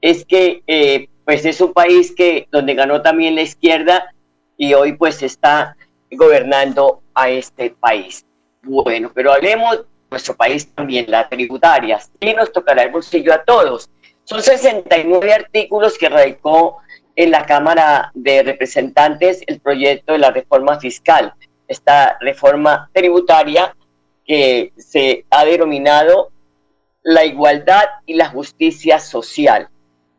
es 0.00 0.24
que 0.24 0.64
eh, 0.66 1.08
pues 1.24 1.44
es 1.44 1.60
un 1.60 1.72
país 1.72 2.12
que 2.12 2.48
donde 2.50 2.74
ganó 2.74 3.02
también 3.02 3.36
la 3.36 3.42
izquierda 3.42 4.12
y 4.56 4.74
hoy 4.74 4.94
pues 4.94 5.22
está 5.22 5.76
gobernando 6.10 7.02
a 7.14 7.30
este 7.30 7.70
país. 7.70 8.26
Bueno, 8.62 9.12
pero 9.14 9.32
hablemos 9.32 9.78
de 9.78 9.84
nuestro 10.10 10.34
país 10.34 10.68
también, 10.74 11.04
la 11.08 11.28
tributaria. 11.28 12.00
Sí 12.00 12.34
nos 12.34 12.52
tocará 12.52 12.82
el 12.82 12.90
bolsillo 12.90 13.32
a 13.32 13.44
todos. 13.44 13.88
Son 14.24 14.42
69 14.42 15.32
artículos 15.32 15.96
que 15.96 16.08
radicó 16.08 16.81
en 17.16 17.30
la 17.30 17.46
Cámara 17.46 18.10
de 18.14 18.42
Representantes 18.42 19.42
el 19.46 19.60
proyecto 19.60 20.12
de 20.12 20.18
la 20.18 20.30
reforma 20.30 20.78
fiscal, 20.78 21.34
esta 21.68 22.16
reforma 22.20 22.90
tributaria 22.92 23.74
que 24.26 24.72
se 24.76 25.24
ha 25.30 25.44
denominado 25.44 26.30
la 27.02 27.24
igualdad 27.24 27.84
y 28.06 28.14
la 28.14 28.28
justicia 28.28 28.98
social. 28.98 29.68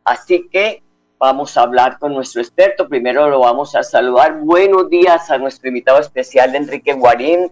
Así 0.04 0.48
que 0.50 0.82
vamos 1.18 1.56
a 1.56 1.62
hablar 1.62 1.98
con 1.98 2.12
nuestro 2.12 2.42
experto. 2.42 2.88
Primero 2.88 3.28
lo 3.30 3.40
vamos 3.40 3.74
a 3.74 3.82
saludar. 3.82 4.40
Buenos 4.40 4.90
días 4.90 5.30
a 5.30 5.38
nuestro 5.38 5.68
invitado 5.68 5.98
especial, 6.00 6.54
Enrique 6.54 6.92
Guarín, 6.92 7.50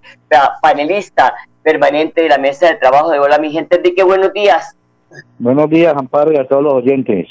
panelista 0.61 1.35
permanente 1.63 2.23
de 2.23 2.29
la 2.29 2.39
mesa 2.39 2.69
de 2.69 2.75
trabajo 2.75 3.11
de 3.11 3.19
Hola, 3.19 3.39
mi 3.39 3.51
gente. 3.51 3.77
Enrique, 3.77 4.03
buenos 4.03 4.33
días. 4.33 4.77
Buenos 5.39 5.71
días, 5.71 5.95
Amparo, 5.97 6.33
y 6.33 6.37
a 6.37 6.47
todos 6.47 6.63
los 6.63 6.75
oyentes. 6.75 7.29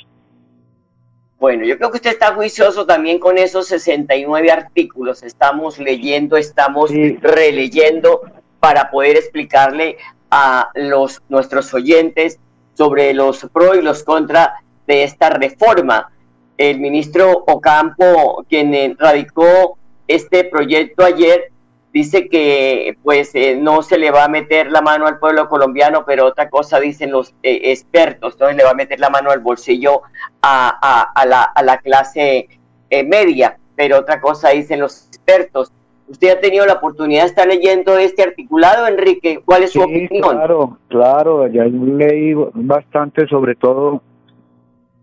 Bueno, 1.42 1.66
yo 1.66 1.76
creo 1.76 1.90
que 1.90 1.98
usted 1.98 2.12
está 2.12 2.36
juicioso 2.36 2.86
también 2.86 3.18
con 3.18 3.40
esos 3.40 3.66
69 3.66 4.52
artículos. 4.52 5.24
Estamos 5.24 5.80
leyendo, 5.80 6.38
estamos 6.38 6.92
releyendo 6.92 8.22
para 8.60 8.92
poder 8.92 9.18
explicarle 9.18 9.98
a 10.30 10.70
los 10.76 11.20
nuestros 11.30 11.74
oyentes 11.74 12.38
sobre 12.76 13.16
los 13.16 13.48
pro 13.52 13.74
y 13.74 13.82
los 13.82 14.04
contra 14.04 14.62
de 14.86 15.04
esta 15.04 15.32
reforma. 15.32 16.12
El 16.60 16.80
ministro 16.80 17.44
Ocampo, 17.48 18.46
quien 18.48 18.96
radicó 19.00 19.80
este 20.08 20.44
proyecto 20.44 21.04
ayer, 21.04 21.51
dice 21.94 22.30
que 22.30 22.98
pues 23.04 23.36
eh, 23.36 23.58
no 23.60 23.82
se 23.82 23.98
le 23.98 24.12
va 24.12 24.26
a 24.26 24.30
meter 24.30 24.72
la 24.72 24.82
mano 24.82 25.08
al 25.08 25.20
pueblo 25.20 25.50
colombiano, 25.50 26.04
pero 26.06 26.26
otra 26.26 26.50
cosa 26.50 26.80
dicen 26.80 27.12
los 27.12 27.34
eh, 27.44 27.72
expertos, 27.72 28.34
entonces 28.34 28.58
le 28.58 28.64
va 28.64 28.72
a 28.72 28.76
meter 28.76 29.00
la 29.00 29.10
mano 29.10 29.32
al 29.32 29.40
bolsillo 29.40 30.02
a, 30.42 31.12
a, 31.14 31.26
la, 31.26 31.44
a 31.44 31.64
la, 31.64 31.78
clase 31.80 32.48
eh, 32.90 33.04
media, 33.04 33.58
pero 33.76 34.00
otra 34.00 34.22
cosa 34.22 34.50
dicen 34.50 34.80
los 34.80 35.08
expertos. 35.08 35.72
¿Usted 36.08 36.30
ha 36.30 36.42
tenido 36.42 36.66
la 36.66 36.74
oportunidad 36.74 37.24
de 37.24 37.30
estar 37.30 37.48
leyendo 37.48 37.98
este 37.98 38.24
articulado, 38.24 38.86
Enrique? 38.86 39.42
¿Cuál 39.46 39.64
es 39.64 39.72
su 39.72 39.82
opinión? 39.82 40.36
Claro, 40.36 40.78
claro, 40.90 41.48
ya 41.48 41.64
leí 41.64 42.34
bastante 42.54 43.28
sobre 43.28 43.56
todo 43.56 44.02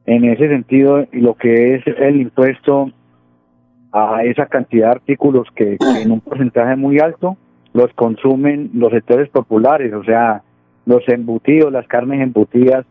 en 0.04 0.24
ese 0.24 0.48
sentido 0.48 1.06
lo 1.12 1.34
que 1.34 1.76
es 1.76 1.86
el 1.86 2.20
impuesto 2.20 2.90
a 3.92 4.22
esa 4.24 4.46
cantidad 4.46 4.86
de 4.86 4.92
artículos 4.92 5.48
que, 5.54 5.76
en 5.80 6.10
un 6.10 6.20
porcentaje 6.20 6.76
muy 6.76 6.98
alto 6.98 7.36
los 7.72 7.92
consumen 7.94 8.70
los 8.74 8.90
sectores 8.90 9.28
populares, 9.28 9.92
o 9.92 10.02
sea, 10.02 10.42
los 10.86 11.06
embutidos, 11.08 11.72
las 11.72 11.86
carnes 11.86 12.20
embutidas. 12.20 12.84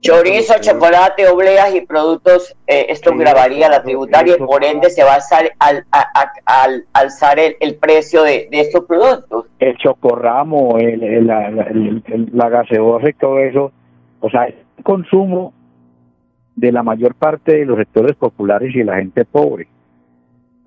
Chorizo, 0.00 0.54
chocolate, 0.60 1.28
obleas 1.28 1.74
y 1.74 1.82
productos, 1.82 2.56
eh, 2.66 2.86
esto 2.88 3.14
grabaría 3.14 3.68
la 3.68 3.82
tributaria 3.82 4.36
y 4.36 4.38
por 4.38 4.64
ende 4.64 4.88
se 4.88 5.04
va 5.04 5.16
a 5.16 5.20
al, 5.58 5.84
al, 6.46 6.84
alzar 6.94 7.38
el, 7.38 7.74
precio 7.74 8.22
de, 8.22 8.48
estos 8.50 8.86
productos. 8.86 9.46
El 9.58 9.76
chocorramo, 9.76 10.78
el, 10.78 11.26
la 11.26 12.48
gaseosa 12.48 13.10
y 13.10 13.12
todo 13.12 13.40
eso, 13.40 13.72
o 14.20 14.30
sea, 14.30 14.44
el 14.44 14.82
consumo 14.82 15.52
de 16.56 16.72
la 16.72 16.82
mayor 16.82 17.14
parte 17.14 17.58
de 17.58 17.66
los 17.66 17.76
sectores 17.76 18.16
populares 18.16 18.74
y 18.74 18.78
de 18.78 18.84
la 18.84 18.96
gente 18.96 19.26
pobre. 19.26 19.68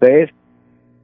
Entonces, 0.04 0.36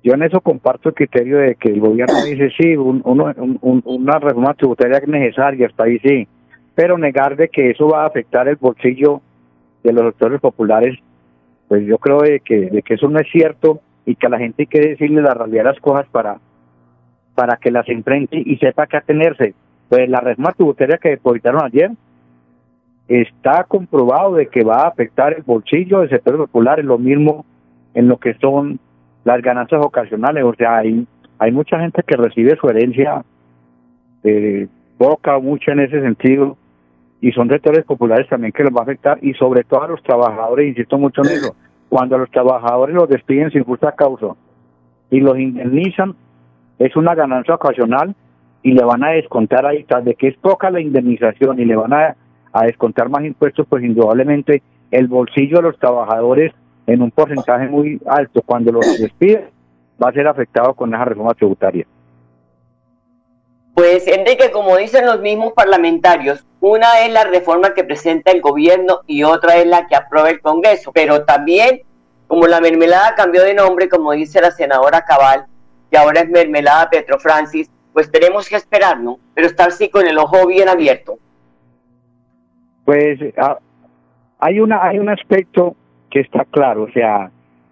yo 0.03 0.13
en 0.13 0.23
eso 0.23 0.41
comparto 0.41 0.89
el 0.89 0.95
criterio 0.95 1.37
de 1.37 1.55
que 1.55 1.69
el 1.69 1.79
gobierno 1.79 2.23
dice 2.25 2.51
sí, 2.57 2.75
una 2.75 4.19
reforma 4.19 4.53
tributaria 4.53 4.97
es 4.97 5.07
necesaria, 5.07 5.67
hasta 5.67 5.83
ahí 5.83 5.99
sí, 5.99 6.27
pero 6.75 6.97
negar 6.97 7.35
de 7.35 7.49
que 7.49 7.71
eso 7.71 7.87
va 7.87 8.03
a 8.03 8.07
afectar 8.07 8.47
el 8.47 8.55
bolsillo 8.55 9.21
de 9.83 9.93
los 9.93 10.05
sectores 10.05 10.41
populares, 10.41 10.97
pues 11.67 11.85
yo 11.85 11.97
creo 11.97 12.21
de 12.21 12.39
que, 12.41 12.69
de 12.69 12.81
que 12.81 12.95
eso 12.95 13.09
no 13.09 13.19
es 13.19 13.27
cierto 13.31 13.81
y 14.05 14.15
que 14.15 14.27
a 14.27 14.29
la 14.29 14.39
gente 14.39 14.63
hay 14.63 14.67
que 14.67 14.79
decirle 14.79 15.21
la 15.21 15.33
realidad 15.33 15.63
de 15.63 15.69
las 15.69 15.79
cosas 15.79 16.07
para, 16.11 16.39
para 17.35 17.57
que 17.57 17.71
las 17.71 17.87
enfrente 17.87 18.41
y 18.43 18.57
sepa 18.57 18.87
qué 18.87 18.97
atenerse. 18.97 19.53
Pues 19.87 20.09
la 20.09 20.19
reforma 20.19 20.53
tributaria 20.53 20.97
que 20.97 21.09
depositaron 21.09 21.63
ayer 21.63 21.91
está 23.07 23.63
comprobado 23.63 24.35
de 24.35 24.47
que 24.47 24.63
va 24.63 24.83
a 24.83 24.87
afectar 24.87 25.33
el 25.33 25.43
bolsillo 25.43 25.99
del 25.99 26.09
sector 26.09 26.37
popular, 26.37 26.83
lo 26.83 26.97
mismo 26.97 27.45
en 27.93 28.07
lo 28.07 28.17
que 28.17 28.35
son 28.35 28.79
las 29.23 29.41
ganancias 29.41 29.83
ocasionales, 29.83 30.43
o 30.43 30.53
sea, 30.55 30.77
hay, 30.77 31.05
hay 31.37 31.51
mucha 31.51 31.79
gente 31.79 32.03
que 32.03 32.15
recibe 32.15 32.57
su 32.59 32.69
herencia 32.69 33.23
de 34.23 34.67
boca 34.97 35.39
mucho 35.39 35.71
en 35.71 35.81
ese 35.81 36.01
sentido, 36.01 36.57
y 37.21 37.31
son 37.31 37.49
sectores 37.49 37.83
populares 37.85 38.27
también 38.29 38.53
que 38.53 38.63
los 38.63 38.73
va 38.73 38.79
a 38.79 38.83
afectar, 38.83 39.19
y 39.21 39.33
sobre 39.33 39.63
todo 39.63 39.83
a 39.83 39.87
los 39.89 40.01
trabajadores, 40.03 40.69
insisto 40.69 40.97
mucho 40.97 41.21
en 41.23 41.31
eso, 41.31 41.55
cuando 41.89 42.15
a 42.15 42.19
los 42.19 42.31
trabajadores 42.31 42.95
los 42.95 43.09
despiden 43.09 43.51
sin 43.51 43.63
justa 43.63 43.91
causa 43.93 44.35
y 45.09 45.19
los 45.19 45.37
indemnizan, 45.37 46.15
es 46.77 46.95
una 46.95 47.15
ganancia 47.15 47.55
ocasional 47.55 48.15
y 48.61 48.73
le 48.73 48.83
van 48.83 49.03
a 49.03 49.09
descontar 49.09 49.65
ahí, 49.65 49.83
tras 49.83 50.05
de 50.05 50.15
que 50.15 50.27
es 50.27 50.37
poca 50.37 50.69
la 50.69 50.79
indemnización 50.79 51.59
y 51.59 51.65
le 51.65 51.75
van 51.75 51.93
a, 51.93 52.15
a 52.53 52.65
descontar 52.65 53.09
más 53.09 53.23
impuestos, 53.23 53.65
pues 53.67 53.83
indudablemente 53.83 54.61
el 54.91 55.07
bolsillo 55.07 55.57
de 55.57 55.63
los 55.63 55.79
trabajadores 55.79 56.53
en 56.93 57.01
un 57.01 57.11
porcentaje 57.11 57.67
muy 57.67 58.01
alto 58.05 58.41
cuando 58.41 58.71
los 58.71 58.99
despiden, 58.99 59.49
va 60.01 60.09
a 60.09 60.13
ser 60.13 60.27
afectado 60.27 60.73
con 60.73 60.93
esa 60.93 61.05
reforma 61.05 61.33
tributaria. 61.33 61.85
Pues 63.75 64.07
Enrique, 64.07 64.51
como 64.51 64.75
dicen 64.75 65.05
los 65.05 65.21
mismos 65.21 65.53
parlamentarios, 65.53 66.45
una 66.59 66.99
es 67.01 67.13
la 67.13 67.23
reforma 67.23 67.73
que 67.73 67.83
presenta 67.83 68.31
el 68.31 68.41
gobierno 68.41 69.01
y 69.07 69.23
otra 69.23 69.57
es 69.57 69.67
la 69.67 69.87
que 69.87 69.95
aprueba 69.95 70.29
el 70.29 70.41
Congreso, 70.41 70.91
pero 70.91 71.23
también 71.23 71.81
como 72.27 72.47
la 72.47 72.59
mermelada 72.59 73.15
cambió 73.15 73.43
de 73.43 73.53
nombre, 73.53 73.87
como 73.87 74.11
dice 74.11 74.41
la 74.41 74.51
senadora 74.51 75.05
Cabal, 75.05 75.45
y 75.91 75.95
ahora 75.95 76.21
es 76.21 76.29
mermelada 76.29 76.89
Petro 76.89 77.19
Francis, 77.19 77.69
pues 77.93 78.11
tenemos 78.11 78.49
que 78.49 78.55
esperar, 78.55 78.99
¿no? 78.99 79.19
Pero 79.33 79.47
estar 79.47 79.71
sí 79.71 79.89
con 79.89 80.07
el 80.07 80.17
ojo 80.17 80.45
bien 80.45 80.69
abierto. 80.69 81.17
Pues 82.85 83.19
ah, 83.37 83.59
hay 84.39 84.59
una 84.59 84.83
hay 84.83 84.99
un 84.99 85.09
aspecto 85.09 85.75
que 86.09 86.19
está 86.21 86.45
claro, 86.45 86.83
o 86.83 86.91
sea, 86.91 87.31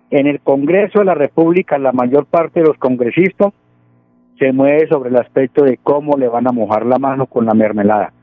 en 0.10 0.28
el 0.28 0.39
Congreso 0.39 1.00
de 1.00 1.06
la 1.06 1.15
República 1.15 1.78
la 1.78 1.91
mayor 1.91 2.26
parte 2.26 2.62
de 2.62 2.67
los 2.67 2.78
congresistas 2.78 3.54
se 4.39 4.54
mueve 4.54 4.88
sobre 4.88 5.10
el 5.10 5.17
aspecto 5.17 5.63
de 5.63 5.78
cómo 5.78 6.17
le 6.17 6.28
van 6.28 6.47
a 6.47 6.52
mojar 6.52 6.86
la 6.86 7.00
mano 7.00 7.26
con 7.26 7.45
la 7.45 7.54
mermelada. 7.54 8.13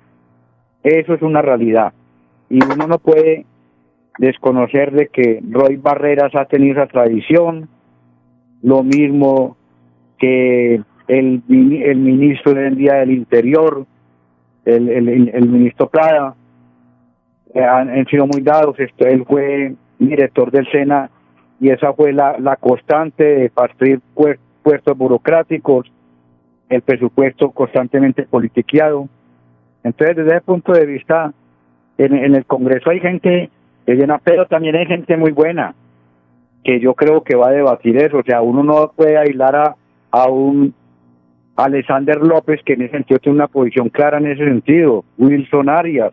Eso 0.83 1.15
es 1.15 1.23
una 1.23 1.43
realidad. 1.43 1.93
Y 2.49 2.63
uno 2.63 2.87
no 2.87 2.99
puede 2.99 3.47
desconocer 4.19 4.93
de 4.93 5.09
que 5.09 5.43
Roy 5.49 5.77
Barreras 5.77 6.35
ha 6.35 6.45
tenido 6.45 6.75
esa 6.75 6.87
tradición, 6.87 7.69
lo 8.63 8.83
mismo 8.83 9.57
que 10.19 10.81
el, 11.09 11.43
el 11.49 11.97
ministro 11.97 12.55
del 12.55 12.77
Día 12.77 12.95
del 12.95 13.11
Interior, 13.11 13.85
el, 14.65 14.89
el, 14.89 15.49
ministro 15.49 15.89
Prada, 15.89 16.35
han, 17.55 18.07
sido 18.07 18.27
muy 18.27 18.41
dados. 18.41 18.79
Esto, 18.79 19.07
él 19.07 19.25
fue 19.27 19.75
director 19.99 20.51
del 20.51 20.67
SENA 20.71 21.11
y 21.61 21.71
esa 21.71 21.93
fue 21.93 22.13
la, 22.13 22.39
la 22.39 22.57
constante 22.57 23.25
de 23.25 23.51
partir 23.51 24.01
puestos 24.63 24.97
burocráticos, 24.97 25.91
el 26.69 26.83
presupuesto 26.83 27.51
constantemente 27.51 28.25
politiqueado. 28.25 29.09
Entonces, 29.83 30.17
desde 30.17 30.31
ese 30.31 30.41
punto 30.41 30.73
de 30.73 30.87
vista, 30.87 31.33
en, 31.99 32.15
en 32.15 32.35
el 32.35 32.45
Congreso 32.47 32.91
hay 32.91 33.01
gente 33.01 33.51
que 33.87 33.95
llena, 33.95 34.19
pero 34.19 34.47
también 34.47 34.77
hay 34.77 34.87
gente 34.87 35.17
muy 35.17 35.31
buena, 35.31 35.75
que 36.65 36.81
yo 36.81 36.95
creo 36.95 37.23
que 37.23 37.37
va 37.37 37.49
a 37.49 37.53
debatir 37.53 37.97
eso. 37.99 38.19
O 38.19 38.23
sea, 38.23 38.41
uno 38.41 38.63
no 38.63 38.93
puede 38.97 39.19
aislar 39.19 39.55
a, 39.55 39.77
a 40.11 40.29
un 40.29 40.75
Alexander 41.57 42.17
López, 42.17 42.61
que 42.65 42.73
en 42.73 42.83
ese 42.83 42.93
sentido 42.93 43.21
tiene 43.21 43.37
una 43.37 43.49
posición 43.49 43.91
clara 43.91 44.19
en 44.19 44.27
ese 44.27 44.45
sentido, 44.45 45.05
Wilson 45.19 45.69
Arias, 45.69 46.13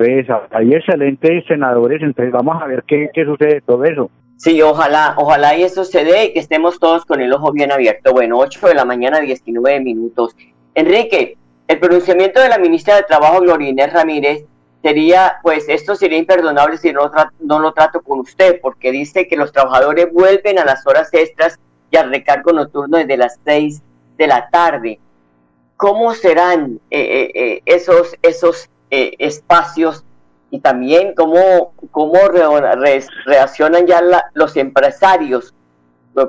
pues 0.00 0.26
hay 0.52 0.72
excelentes 0.72 1.44
senadores, 1.46 2.00
entonces 2.00 2.32
vamos 2.32 2.56
a 2.62 2.66
ver 2.66 2.84
qué, 2.88 3.10
qué 3.12 3.22
sucede 3.22 3.60
todo 3.60 3.84
eso. 3.84 4.10
Sí, 4.38 4.62
ojalá, 4.62 5.12
ojalá 5.18 5.54
y 5.58 5.62
eso 5.62 5.84
se 5.84 6.04
dé 6.04 6.24
y 6.24 6.32
que 6.32 6.38
estemos 6.38 6.80
todos 6.80 7.04
con 7.04 7.20
el 7.20 7.30
ojo 7.34 7.52
bien 7.52 7.70
abierto. 7.70 8.14
Bueno, 8.14 8.38
8 8.38 8.68
de 8.68 8.74
la 8.76 8.86
mañana, 8.86 9.20
19 9.20 9.80
minutos. 9.80 10.34
Enrique, 10.74 11.36
el 11.68 11.78
pronunciamiento 11.78 12.40
de 12.40 12.48
la 12.48 12.56
ministra 12.56 12.96
de 12.96 13.02
Trabajo, 13.02 13.42
Gloria 13.42 13.88
Ramírez, 13.88 14.46
sería, 14.80 15.36
pues 15.42 15.68
esto 15.68 15.94
sería 15.94 16.16
imperdonable 16.16 16.78
si 16.78 16.94
no, 16.94 17.10
no 17.40 17.58
lo 17.58 17.72
trato 17.74 18.00
con 18.00 18.20
usted, 18.20 18.58
porque 18.62 18.92
dice 18.92 19.28
que 19.28 19.36
los 19.36 19.52
trabajadores 19.52 20.10
vuelven 20.10 20.58
a 20.58 20.64
las 20.64 20.86
horas 20.86 21.12
extras 21.12 21.60
y 21.90 21.98
al 21.98 22.08
recargo 22.08 22.54
nocturno 22.54 22.96
desde 22.96 23.18
las 23.18 23.38
6 23.44 23.82
de 24.16 24.26
la 24.26 24.48
tarde. 24.48 24.98
¿Cómo 25.76 26.14
serán 26.14 26.80
eh, 26.90 27.00
eh, 27.00 27.32
eh, 27.34 27.62
esos, 27.66 28.16
esos 28.22 28.70
eh, 28.90 29.14
espacios 29.18 30.04
y 30.50 30.60
también 30.60 31.14
cómo, 31.14 31.72
cómo 31.90 32.18
reaccionan 33.26 33.86
ya 33.86 34.02
los 34.34 34.56
empresarios, 34.56 35.54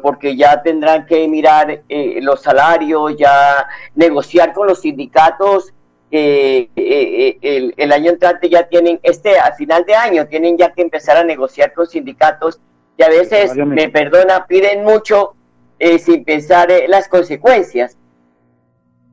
porque 0.03 0.37
ya 0.37 0.61
tendrán 0.61 1.05
que 1.05 1.27
mirar 1.27 1.81
eh, 1.89 2.19
los 2.21 2.41
salarios, 2.41 3.17
ya 3.17 3.67
negociar 3.95 4.53
con 4.53 4.67
los 4.67 4.81
sindicatos 4.81 5.73
eh, 6.13 6.67
eh, 6.75 7.37
el, 7.41 7.73
el, 7.77 7.91
año 7.93 8.11
entrante 8.11 8.49
ya 8.49 8.67
tienen, 8.67 8.99
este, 9.01 9.39
a 9.39 9.53
final 9.53 9.85
de 9.85 9.95
año, 9.95 10.27
tienen 10.27 10.57
ya 10.57 10.73
que 10.73 10.81
empezar 10.81 11.15
a 11.15 11.23
negociar 11.23 11.71
con 11.71 11.87
sindicatos 11.87 12.59
y 12.97 13.03
a 13.03 13.07
veces, 13.07 13.55
me 13.55 13.87
perdona, 13.87 14.45
piden 14.45 14.83
mucho 14.83 15.35
eh, 15.79 15.99
sin 15.99 16.25
pensar 16.25 16.67
las 16.89 17.07
consecuencias. 17.07 17.97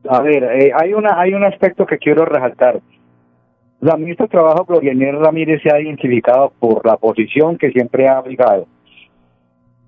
A 0.09 0.21
ver, 0.21 0.43
hay, 0.75 0.93
una, 0.93 1.17
hay 1.19 1.33
un 1.33 1.45
aspecto 1.45 1.85
que 1.85 1.97
quiero 1.97 2.25
resaltar. 2.25 2.81
La 3.81 3.95
ministra 3.95 4.25
de 4.25 4.31
Trabajo, 4.31 4.65
Gloria 4.65 4.93
Ramírez, 5.13 5.61
se 5.63 5.73
ha 5.73 5.79
identificado 5.79 6.51
por 6.59 6.85
la 6.85 6.97
posición 6.97 7.57
que 7.57 7.71
siempre 7.71 8.09
ha 8.09 8.21
fijado. 8.21 8.67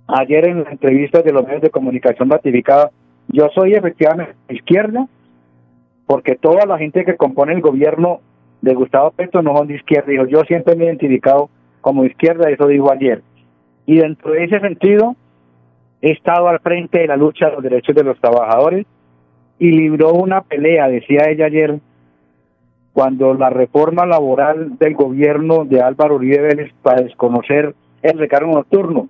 Ayer 0.08 0.48
en 0.48 0.64
la 0.64 0.72
entrevista 0.72 1.22
de 1.22 1.34
los 1.34 1.46
medios 1.46 1.62
de 1.62 1.70
comunicación 1.70 2.30
ratificada, 2.30 2.92
yo 3.28 3.50
soy 3.54 3.74
efectivamente 3.74 4.34
izquierda, 4.50 5.08
porque 6.06 6.36
toda 6.36 6.66
la 6.66 6.78
gente 6.78 7.04
que 7.04 7.18
compone 7.18 7.54
el 7.54 7.62
gobierno 7.62 8.22
de 8.62 8.74
Gustavo 8.76 9.12
Petro 9.12 9.42
no 9.42 9.58
son 9.58 9.68
de 9.68 9.76
izquierda. 9.76 10.12
Dijo, 10.12 10.26
yo 10.26 10.42
siempre 10.44 10.76
me 10.76 10.84
he 10.84 10.88
identificado 10.88 11.50
como 11.82 12.06
izquierda, 12.06 12.50
eso 12.50 12.68
dijo 12.68 12.92
ayer. 12.92 13.22
Y 13.86 13.98
dentro 13.98 14.32
de 14.32 14.46
ese 14.46 14.60
sentido, 14.62 15.16
he 16.02 16.12
estado 16.12 16.48
al 16.48 16.60
frente 16.60 17.00
de 17.00 17.08
la 17.08 17.18
lucha 17.18 17.48
de 17.48 17.54
los 17.54 17.64
derechos 17.64 17.96
de 17.96 18.04
los 18.04 18.20
trabajadores 18.20 18.86
y 19.60 19.72
libró 19.72 20.14
una 20.14 20.42
pelea, 20.42 20.88
decía 20.88 21.30
ella 21.30 21.46
ayer, 21.46 21.80
cuando 22.94 23.34
la 23.34 23.50
reforma 23.50 24.06
laboral 24.06 24.78
del 24.78 24.96
gobierno 24.96 25.66
de 25.66 25.82
Álvaro 25.82 26.16
Uribe 26.16 26.42
Vélez 26.42 26.74
para 26.82 27.02
desconocer 27.02 27.74
el 28.02 28.18
recargo 28.18 28.54
nocturno 28.54 29.08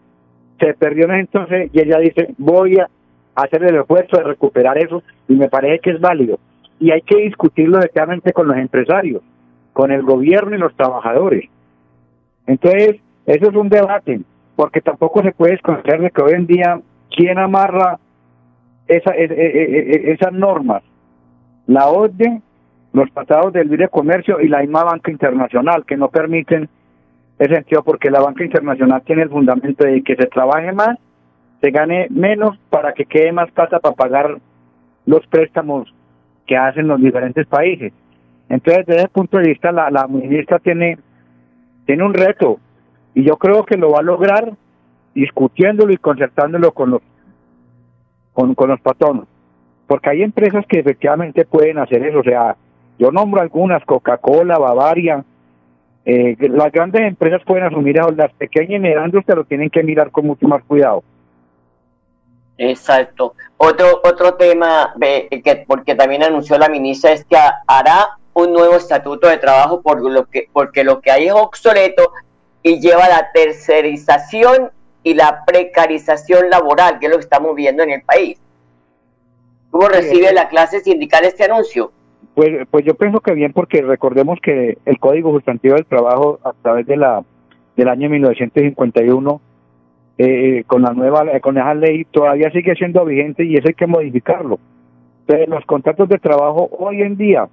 se 0.60 0.74
perdió 0.76 1.06
en 1.06 1.12
entonces 1.12 1.70
y 1.74 1.80
ella 1.80 1.98
dice 1.98 2.34
voy 2.38 2.78
a 2.78 2.88
hacer 3.36 3.64
el 3.64 3.76
esfuerzo 3.76 4.18
de 4.18 4.24
recuperar 4.24 4.78
eso 4.78 5.02
y 5.28 5.34
me 5.34 5.50
parece 5.50 5.80
que 5.80 5.92
es 5.92 6.00
válido 6.00 6.38
y 6.82 6.90
hay 6.90 7.02
que 7.04 7.18
discutirlo 7.18 7.78
directamente 7.78 8.34
con 8.34 8.48
los 8.48 8.58
empresarios, 8.58 9.22
con 9.72 9.92
el 9.92 10.02
gobierno 10.02 10.56
y 10.56 10.60
los 10.60 10.76
trabajadores. 10.76 11.48
Entonces, 12.48 12.96
eso 13.28 13.50
es 13.50 13.56
un 13.56 13.70
debate, 13.70 14.22
porque 14.56 14.82
tampoco 14.82 15.22
se 15.22 15.32
puede 15.32 15.54
esconder 15.54 16.02
de 16.02 16.10
que 16.10 16.22
hoy 16.24 16.34
en 16.34 16.48
día, 16.48 16.82
¿quién 17.16 17.38
amarra 17.38 18.00
esa, 18.88 19.12
e, 19.16 19.26
e, 19.26 20.10
e, 20.10 20.12
esas 20.14 20.34
normas? 20.34 20.82
La 21.68 21.88
ODE, 21.88 22.42
los 22.94 23.12
tratados 23.14 23.54
del 23.54 23.70
libre 23.70 23.88
comercio 23.88 24.42
y 24.42 24.48
la 24.48 24.60
misma 24.60 24.84
banca 24.84 25.12
internacional, 25.12 25.86
que 25.86 25.98
no 25.98 26.10
permiten 26.10 26.70
ese 27.40 27.56
sentido, 27.56 27.84
porque 27.84 28.12
la 28.12 28.20
banca 28.22 28.44
internacional 28.44 29.02
tiene 29.04 29.24
el 29.24 29.30
fundamento 29.30 29.86
de 29.86 30.04
que 30.04 30.16
se 30.16 30.28
trabaje 30.28 30.72
más, 30.74 30.98
se 31.62 31.72
gane 31.72 32.08
menos 32.10 32.58
para 32.70 32.94
que 32.94 33.06
quede 33.06 33.32
más 33.32 33.50
plata 33.52 33.80
para 33.80 33.96
pagar 33.96 34.38
los 35.06 35.26
préstamos 35.28 35.94
que 36.46 36.58
hacen 36.58 36.88
los 36.88 37.00
diferentes 37.02 37.48
países. 37.48 37.94
Entonces, 38.50 38.86
desde 38.86 39.02
ese 39.02 39.10
punto 39.10 39.38
de 39.38 39.50
vista, 39.50 39.72
la, 39.72 39.90
la 39.90 40.08
ministra 40.08 40.60
tiene, 40.60 40.98
tiene 41.86 42.04
un 42.04 42.14
reto 42.14 42.60
y 43.14 43.24
yo 43.24 43.38
creo 43.38 43.64
que 43.64 43.78
lo 43.78 43.92
va 43.92 44.00
a 44.00 44.04
lograr 44.04 44.52
discutiéndolo 45.14 45.94
y 45.94 45.98
concertándolo 45.98 46.72
con 46.72 46.92
los, 46.92 47.02
con, 48.34 48.56
con 48.56 48.70
los 48.70 48.82
patronos. 48.82 49.28
Porque 49.88 50.10
hay 50.10 50.24
empresas 50.24 50.66
que 50.68 50.80
efectivamente 50.80 51.46
pueden 51.46 51.78
hacer 51.78 52.06
eso. 52.06 52.20
O 52.20 52.24
sea, 52.24 52.56
yo 53.02 53.12
nombro 53.12 53.42
algunas, 53.42 53.84
Coca-Cola, 53.84 54.60
Bavaria, 54.60 55.26
eh, 56.06 56.38
las 56.40 56.72
grandes 56.72 57.02
empresas 57.02 57.42
pueden 57.44 57.66
asumir 57.66 57.98
eso, 57.98 58.12
las 58.12 58.32
pequeñas 58.34 58.74
y 58.74 58.80
medianas 58.80 59.12
lo 59.12 59.44
tienen 59.44 59.72
que 59.72 59.82
mirar 59.82 60.12
con 60.12 60.28
mucho 60.28 60.48
más 60.48 60.64
cuidado. 60.66 61.04
Exacto. 62.60 63.34
Otro, 63.58 64.02
otro 64.04 64.36
tema 64.36 64.94
que 65.00 65.66
porque 65.68 65.96
también 65.96 66.22
anunció 66.22 66.60
la 66.60 66.70
ministra 66.70 67.12
es 67.12 67.26
que 67.26 67.36
hará 67.66 68.20
un 68.34 68.54
nuevo 68.54 68.76
estatuto 68.76 69.28
de 69.28 69.40
trabajo 69.40 69.82
por 69.82 70.00
lo 70.00 70.26
que, 70.26 70.48
porque 70.54 70.84
lo 70.84 71.02
que 71.02 71.10
hay 71.10 71.26
es 71.26 71.34
obsoleto 71.34 72.12
y 72.62 72.80
lleva 72.80 73.10
la 73.10 73.32
tercerización 73.34 74.70
y 75.02 75.16
la 75.16 75.44
precarización 75.44 76.52
laboral, 76.52 77.00
que 77.00 77.08
es 77.08 77.12
lo 77.12 77.18
que 77.18 77.24
estamos 77.24 77.56
viendo 77.56 77.82
en 77.82 77.90
el 77.90 78.04
país. 78.04 78.38
¿Cómo 79.72 79.88
recibe 79.88 80.32
la 80.34 80.50
clase 80.50 80.82
sindical 80.82 81.26
este 81.26 81.46
anuncio? 81.46 81.92
Pues, 82.36 82.68
pues 82.70 82.86
yo 82.86 82.96
pienso 82.96 83.20
que 83.20 83.34
bien, 83.34 83.54
porque 83.54 83.82
recordemos 83.82 84.40
que 84.42 84.78
el 84.86 85.00
Código 85.00 85.32
Sustantivo 85.32 85.76
del 85.76 85.86
Trabajo, 85.86 86.40
a 86.44 86.54
través 86.62 86.86
de 86.88 86.98
la 86.98 87.24
del 87.76 87.88
año 87.88 88.10
1951, 88.10 89.42
eh, 90.18 90.64
con 90.68 90.82
la 90.82 90.94
nueva, 90.94 91.26
con 91.40 91.58
esa 91.58 91.74
ley 91.74 92.06
todavía 92.06 92.52
sigue 92.52 92.76
siendo 92.76 93.04
vigente 93.06 93.44
y 93.44 93.56
eso 93.56 93.68
hay 93.68 93.74
que 93.74 93.88
modificarlo. 93.88 94.60
Entonces, 95.22 95.50
los 95.50 95.66
contratos 95.66 96.10
de 96.10 96.20
trabajo 96.20 96.70
hoy 96.78 97.02
en 97.02 97.18
día 97.18 97.48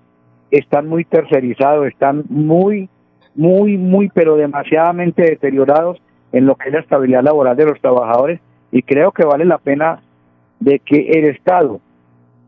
están 0.51 0.89
muy 0.89 1.05
tercerizados, 1.05 1.87
están 1.87 2.25
muy, 2.29 2.89
muy, 3.35 3.77
muy, 3.79 4.09
pero 4.09 4.37
demasiadamente 4.37 5.23
deteriorados 5.23 6.01
en 6.33 6.47
lo 6.47 6.57
que 6.57 6.69
es 6.69 6.75
la 6.75 6.81
estabilidad 6.81 7.23
laboral 7.23 7.57
de 7.57 7.67
los 7.67 7.81
trabajadores 7.81 8.41
y 8.71 8.83
creo 8.83 9.13
que 9.13 9.25
vale 9.25 9.45
la 9.45 9.59
pena 9.59 10.01
de 10.61 10.81
que 10.81 11.11
el 11.11 11.27
Estado 11.27 11.81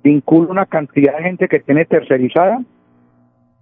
vincule 0.03 0.51
una 0.51 0.67
cantidad 0.67 1.17
de 1.17 1.25
gente 1.25 1.49
que 1.49 1.61
tiene 1.61 1.85
tercerizada 1.85 2.63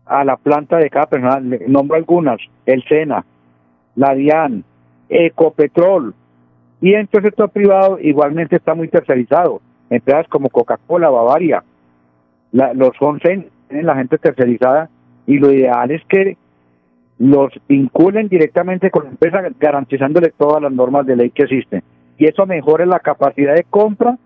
a 0.07 0.24
la 0.24 0.37
planta 0.37 0.79
de 0.79 0.90
cada 0.90 1.07
persona. 1.07 1.40
nombro 1.66 1.96
algunas, 1.96 2.40
el 2.66 2.83
SENA, 2.85 3.24
la 3.96 4.14
DIAN, 4.14 4.64
Ecopetrol, 5.09 6.14
y 6.81 6.94
entonces 6.94 7.24
el 7.24 7.31
sector 7.31 7.51
privado 7.51 7.98
igualmente 8.01 8.57
está 8.57 8.74
muy 8.74 8.88
tercerizado. 8.88 9.61
Empresas 9.90 10.29
como 10.29 10.48
Coca-Cola, 10.48 11.11
Bavaria, 11.11 11.64
los 12.53 12.92
Honsen 13.01 13.48
tienen 13.68 13.87
la 13.87 13.96
gente 13.96 14.18
tercerizada 14.18 14.88
y 15.27 15.38
lo 15.38 15.53
ideal 15.53 15.90
es 15.90 16.03
que 16.09 16.37
los 17.18 17.53
vinculen 17.68 18.29
directamente 18.29 18.90
con 18.90 19.05
la 19.05 19.11
empresa 19.11 19.42
garantizándole 19.59 20.33
todas 20.38 20.62
las 20.62 20.72
normas 20.72 21.05
de 21.05 21.16
ley 21.16 21.31
que 21.31 21.44
existen. 21.44 21.83
Y 22.16 22.27
eso 22.27 22.46
mejora 22.46 22.87
la 22.87 23.01
capacidad 23.01 23.55
de 23.55 23.64
compra 23.64 24.16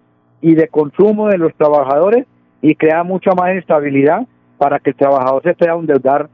y 0.43 0.55
de 0.55 0.69
consumo 0.69 1.29
de 1.29 1.39
los 1.39 1.55
trabajadores 1.55 2.27
y 2.61 2.75
crea 2.75 3.03
mucha 3.05 3.33
más 3.33 3.51
estabilidad 3.57 4.27
para 4.59 4.79
que 4.79 4.91
el 4.91 4.97
trabajador 4.97 5.43
se 5.43 5.55
pueda 5.55 5.73
endeudar 5.73 6.29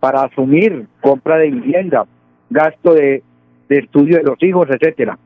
para 0.00 0.24
asumir 0.24 0.86
compra 1.00 1.38
de 1.38 1.50
vivienda, 1.50 2.06
gasto 2.50 2.94
de, 2.94 3.22
de 3.68 3.78
estudio 3.78 4.18
de 4.18 4.24
los 4.24 4.42
hijos, 4.42 4.68
etcétera. 4.70 5.18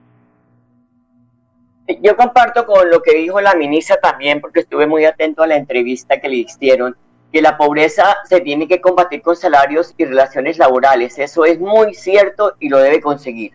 Yo 2.00 2.16
comparto 2.16 2.64
con 2.64 2.88
lo 2.90 3.02
que 3.02 3.16
dijo 3.16 3.40
la 3.40 3.54
ministra 3.54 3.96
también, 3.96 4.40
porque 4.40 4.60
estuve 4.60 4.86
muy 4.86 5.04
atento 5.04 5.42
a 5.42 5.46
la 5.46 5.56
entrevista 5.56 6.20
que 6.20 6.28
le 6.28 6.36
hicieron, 6.36 6.96
que 7.32 7.42
la 7.42 7.56
pobreza 7.56 8.04
se 8.24 8.40
tiene 8.40 8.68
que 8.68 8.80
combatir 8.80 9.20
con 9.20 9.36
salarios 9.36 9.94
y 9.98 10.04
relaciones 10.04 10.58
laborales. 10.58 11.18
Eso 11.18 11.44
es 11.44 11.58
muy 11.58 11.94
cierto 11.94 12.54
y 12.60 12.68
lo 12.68 12.78
debe 12.78 13.00
conseguir. 13.00 13.52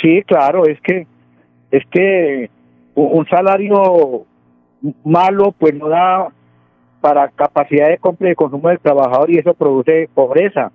Sí, 0.00 0.22
claro, 0.26 0.66
es 0.66 0.80
que 0.82 1.06
es 1.70 1.84
que 1.90 2.50
un 2.96 3.26
salario 3.26 4.24
malo 5.04 5.52
pues 5.52 5.74
no 5.74 5.88
da 5.88 6.28
para 7.00 7.28
capacidad 7.28 7.88
de 7.88 7.98
compra 7.98 8.26
y 8.26 8.30
de 8.30 8.36
consumo 8.36 8.68
del 8.68 8.80
trabajador 8.80 9.30
y 9.30 9.38
eso 9.38 9.54
produce 9.54 10.08
pobreza. 10.12 10.72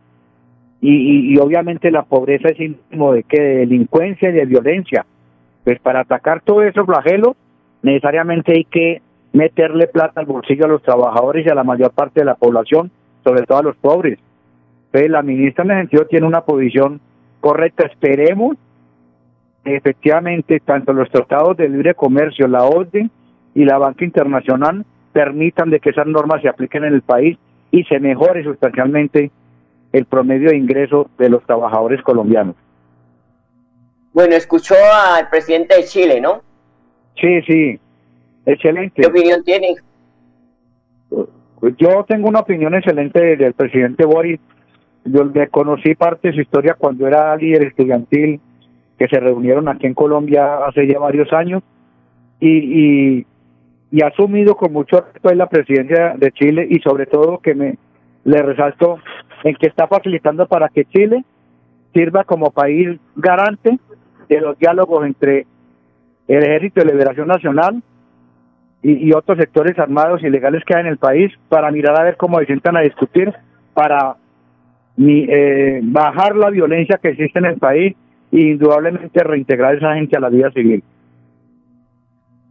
Y, 0.79 1.33
y, 1.33 1.37
obviamente 1.37 1.91
la 1.91 2.03
pobreza 2.03 2.49
es 2.49 2.57
síntoma 2.57 3.13
de 3.13 3.23
que 3.23 3.39
de 3.39 3.55
delincuencia 3.57 4.29
y 4.29 4.33
de 4.33 4.45
violencia. 4.45 5.05
Pues 5.63 5.79
para 5.79 6.01
atacar 6.01 6.41
todos 6.41 6.63
esos 6.63 6.85
flagelos, 6.87 7.35
necesariamente 7.83 8.53
hay 8.53 8.63
que 8.63 9.01
meterle 9.33 9.87
plata 9.87 10.21
al 10.21 10.25
bolsillo 10.25 10.65
a 10.65 10.69
los 10.69 10.81
trabajadores 10.81 11.45
y 11.45 11.49
a 11.49 11.55
la 11.55 11.63
mayor 11.63 11.91
parte 11.91 12.21
de 12.21 12.25
la 12.25 12.35
población, 12.35 12.91
sobre 13.23 13.43
todo 13.43 13.59
a 13.59 13.63
los 13.63 13.75
pobres. 13.77 14.17
Entonces 14.87 15.11
la 15.11 15.21
ministra 15.21 15.63
en 15.63 15.71
ese 15.71 15.79
sentido 15.81 16.05
tiene 16.05 16.27
una 16.27 16.41
posición 16.41 16.99
correcta. 17.41 17.85
Esperemos 17.85 18.57
efectivamente 19.65 20.59
tanto 20.59 20.93
los 20.93 21.09
tratados 21.09 21.57
de 21.57 21.69
libre 21.69 21.93
comercio, 21.93 22.47
la 22.47 22.63
ODE 22.63 23.09
y 23.53 23.65
la 23.65 23.77
Banca 23.77 24.05
Internacional 24.05 24.85
permitan 25.13 25.69
de 25.69 25.79
que 25.79 25.89
esas 25.89 26.07
normas 26.07 26.41
se 26.41 26.49
apliquen 26.49 26.85
en 26.85 26.93
el 26.93 27.01
país 27.01 27.37
y 27.71 27.83
se 27.83 27.99
mejore 27.99 28.43
sustancialmente 28.43 29.31
el 29.91 30.05
promedio 30.05 30.49
de 30.49 30.57
ingreso 30.57 31.09
de 31.17 31.29
los 31.29 31.43
trabajadores 31.45 32.01
colombianos. 32.01 32.55
Bueno, 34.13 34.35
escuchó 34.35 34.75
al 34.75 35.29
presidente 35.29 35.75
de 35.75 35.83
Chile, 35.85 36.21
¿no? 36.21 36.41
Sí, 37.19 37.41
sí, 37.43 37.79
excelente. 38.45 39.01
¿Qué 39.01 39.07
opinión 39.07 39.43
tiene? 39.43 39.75
Yo 41.77 42.03
tengo 42.07 42.27
una 42.27 42.39
opinión 42.39 42.73
excelente 42.73 43.37
del 43.37 43.53
presidente 43.53 44.05
Boris. 44.05 44.39
Yo 45.05 45.23
le 45.23 45.47
conocí 45.47 45.95
parte 45.95 46.29
de 46.29 46.35
su 46.35 46.41
historia 46.41 46.75
cuando 46.77 47.07
era 47.07 47.35
líder 47.35 47.63
estudiantil, 47.63 48.39
que 49.01 49.07
se 49.07 49.19
reunieron 49.19 49.67
aquí 49.67 49.87
en 49.87 49.95
Colombia 49.95 50.63
hace 50.63 50.85
ya 50.85 50.99
varios 50.99 51.33
años, 51.33 51.63
y, 52.39 53.25
y, 53.91 54.01
ha 54.03 54.07
asumido 54.09 54.55
con 54.55 54.71
mucho 54.71 55.01
respeto 55.01 55.33
la 55.33 55.49
presidencia 55.49 56.13
de 56.17 56.31
Chile 56.31 56.67
y 56.69 56.79
sobre 56.81 57.07
todo 57.07 57.39
que 57.39 57.55
me 57.55 57.77
le 58.25 58.41
resalto 58.43 58.99
en 59.43 59.55
que 59.55 59.65
está 59.65 59.87
facilitando 59.87 60.45
para 60.45 60.69
que 60.69 60.85
Chile 60.85 61.25
sirva 61.95 62.25
como 62.25 62.51
país 62.51 62.99
garante 63.15 63.79
de 64.29 64.39
los 64.39 64.57
diálogos 64.59 65.03
entre 65.03 65.47
el 66.27 66.43
Ejército 66.43 66.81
de 66.81 66.91
Liberación 66.91 67.27
Nacional 67.27 67.81
y, 68.83 69.11
otros 69.13 69.39
sectores 69.39 69.79
armados 69.79 70.21
ilegales 70.23 70.63
que 70.63 70.75
hay 70.75 70.81
en 70.81 70.87
el 70.87 70.97
país 70.97 71.33
para 71.49 71.71
mirar 71.71 71.99
a 71.99 72.03
ver 72.03 72.17
cómo 72.17 72.39
se 72.39 72.45
sientan 72.45 72.77
a 72.77 72.81
discutir 72.81 73.33
para 73.73 74.15
eh, 74.99 75.79
bajar 75.81 76.35
la 76.35 76.51
violencia 76.51 76.99
que 77.01 77.09
existe 77.09 77.39
en 77.39 77.45
el 77.45 77.57
país 77.57 77.95
indudablemente 78.31 79.23
reintegrar 79.23 79.75
esa 79.75 79.93
gente 79.95 80.17
a 80.17 80.19
la 80.19 80.29
vida 80.29 80.51
civil. 80.51 80.83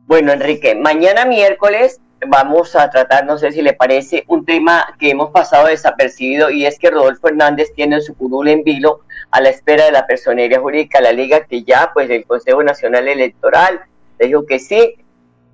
Bueno, 0.06 0.32
Enrique, 0.32 0.74
mañana 0.74 1.24
miércoles 1.24 2.00
vamos 2.26 2.76
a 2.76 2.90
tratar, 2.90 3.24
no 3.24 3.38
sé 3.38 3.52
si 3.52 3.62
le 3.62 3.72
parece, 3.72 4.24
un 4.26 4.44
tema 4.44 4.94
que 4.98 5.10
hemos 5.10 5.30
pasado 5.30 5.68
desapercibido 5.68 6.50
y 6.50 6.66
es 6.66 6.78
que 6.78 6.90
Rodolfo 6.90 7.28
Hernández 7.28 7.72
tiene 7.74 8.00
su 8.00 8.14
curul 8.14 8.48
en 8.48 8.62
vilo 8.62 9.00
a 9.30 9.40
la 9.40 9.48
espera 9.48 9.86
de 9.86 9.92
la 9.92 10.06
personería 10.06 10.60
jurídica 10.60 11.00
la 11.00 11.12
Liga, 11.12 11.44
que 11.44 11.62
ya 11.62 11.90
pues 11.94 12.10
el 12.10 12.24
Consejo 12.24 12.62
Nacional 12.62 13.08
Electoral 13.08 13.80
dijo 14.18 14.44
que 14.44 14.58
sí, 14.58 14.96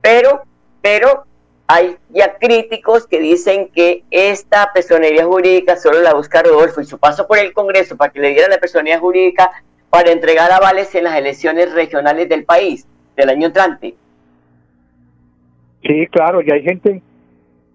pero, 0.00 0.42
pero 0.82 1.24
hay 1.68 1.96
ya 2.10 2.36
críticos 2.38 3.06
que 3.06 3.20
dicen 3.20 3.68
que 3.68 4.04
esta 4.10 4.72
personería 4.72 5.24
jurídica 5.24 5.76
solo 5.76 6.00
la 6.00 6.14
busca 6.14 6.42
Rodolfo 6.42 6.80
y 6.80 6.84
su 6.84 6.98
paso 6.98 7.26
por 7.26 7.38
el 7.38 7.52
Congreso 7.52 7.96
para 7.96 8.12
que 8.12 8.20
le 8.20 8.30
dieran 8.30 8.50
la 8.50 8.58
personería 8.58 8.98
jurídica 8.98 9.50
para 9.90 10.10
entregar 10.10 10.50
avales 10.52 10.94
en 10.94 11.04
las 11.04 11.16
elecciones 11.16 11.72
regionales 11.72 12.28
del 12.28 12.44
país 12.44 12.86
del 13.16 13.30
año 13.30 13.46
entrante. 13.46 13.94
Sí, 15.82 16.06
claro, 16.08 16.42
y 16.42 16.50
hay 16.50 16.62
gente 16.62 17.02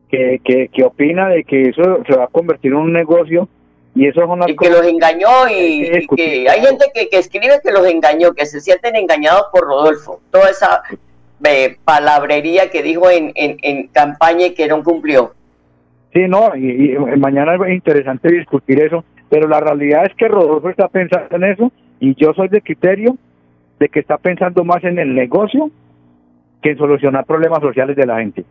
que, 0.10 0.70
que, 0.72 0.84
opina 0.84 1.30
de 1.30 1.44
que 1.44 1.70
eso 1.70 2.04
se 2.06 2.16
va 2.16 2.26
a 2.26 2.28
convertir 2.28 2.72
en 2.72 2.78
un 2.78 2.94
negocio 2.94 3.48
y 3.96 4.08
eso 4.08 4.22
es 4.22 4.30
una 4.30 4.50
y 4.50 4.56
que 4.56 4.70
los 4.70 4.86
engañó 4.86 5.48
y, 5.50 6.08
que, 6.16 6.48
hay 6.50 6.62
gente 6.62 6.86
que, 6.94 7.10
que 7.10 7.18
escribe 7.18 7.60
que 7.64 7.72
los 7.72 7.86
engañó, 7.88 8.34
que 8.34 8.46
se 8.46 8.60
sienten 8.60 8.96
engañados 8.96 9.46
por 9.52 9.64
Rodolfo. 9.64 10.22
Toda 10.32 10.50
esa 10.50 10.82
eh, 11.44 11.78
palabrería 11.84 12.70
que 12.70 12.84
dijo 12.84 13.10
en, 13.10 13.32
en, 13.36 13.88
campaña 13.88 14.48
y 14.48 14.54
que 14.54 14.68
no 14.68 14.84
cumplió. 14.84 15.34
Sí, 16.14 16.28
no, 16.28 16.56
y, 16.56 16.98
mañana 17.18 17.56
es 17.56 17.74
interesante 17.74 18.32
discutir 18.32 18.82
eso, 18.82 19.04
pero 19.30 19.48
la 19.48 19.62
realidad 19.62 20.06
es 20.06 20.16
que 20.16 20.28
Rodolfo 20.28 20.70
está 20.70 20.88
pensando 20.90 21.36
en 21.36 21.44
eso 21.46 21.72
y 22.02 22.16
yo 22.16 22.34
soy 22.34 22.50
de 22.50 22.62
criterio 22.62 23.16
de 23.80 23.88
que 23.88 24.00
está 24.00 24.18
pensando 24.18 24.64
más 24.66 24.84
en 24.84 24.98
el 25.00 25.14
negocio 25.14 25.70
que 26.62 26.72
en 26.72 26.78
solucionar 26.78 27.26
problemas 27.26 27.62
sociales 27.62 27.96
de 27.96 28.06
la 28.06 28.20
gente. 28.20 28.44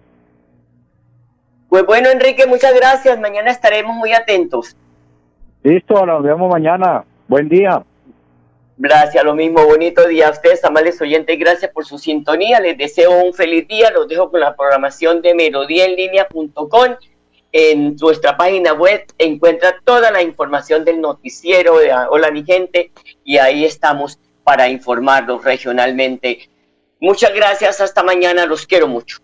Pues 1.69 1.85
bueno, 1.85 2.09
Enrique, 2.11 2.47
muchas 2.47 2.75
gracias. 2.75 3.21
Mañana 3.21 3.51
estaremos 3.51 3.97
muy 3.97 4.13
atentos. 4.13 4.77
Listo, 5.65 6.07
nos 6.07 6.23
vemos 6.23 6.49
mañana. 6.49 7.05
Buen 7.27 7.49
día. 7.49 7.83
Gracias, 8.79 9.23
lo 9.25 9.35
mismo. 9.35 9.65
Bonito 9.65 10.07
día 10.07 10.29
a 10.29 10.31
ustedes, 10.31 10.65
amables 10.65 11.01
oyentes. 11.03 11.39
Gracias 11.39 11.73
por 11.73 11.85
su 11.85 11.99
sintonía. 11.99 12.61
Les 12.61 12.79
deseo 12.79 13.21
un 13.23 13.35
feliz 13.35 13.67
día. 13.67 13.91
Los 13.91 14.09
dejo 14.09 14.31
con 14.31 14.41
la 14.41 14.55
programación 14.55 15.23
de 15.23 15.35
melodíaenlínea.com. 15.35 16.97
En 17.53 17.97
nuestra 17.97 18.37
página 18.37 18.73
web 18.73 19.05
encuentra 19.19 19.81
toda 19.85 20.11
la 20.11 20.23
información 20.23 20.85
del 20.85 21.01
noticiero 21.01 21.79
de 21.79 21.93
Hola 22.11 22.31
mi 22.31 22.45
gente 22.45 22.93
y 23.25 23.39
ahí 23.39 23.65
estamos 23.65 24.19
para 24.45 24.69
informarlos 24.69 25.43
regionalmente 25.45 26.49
Muchas 27.01 27.33
gracias, 27.35 27.81
hasta 27.81 28.03
mañana, 28.03 28.45
los 28.45 28.67
quiero 28.67 28.87
mucho. 28.87 29.17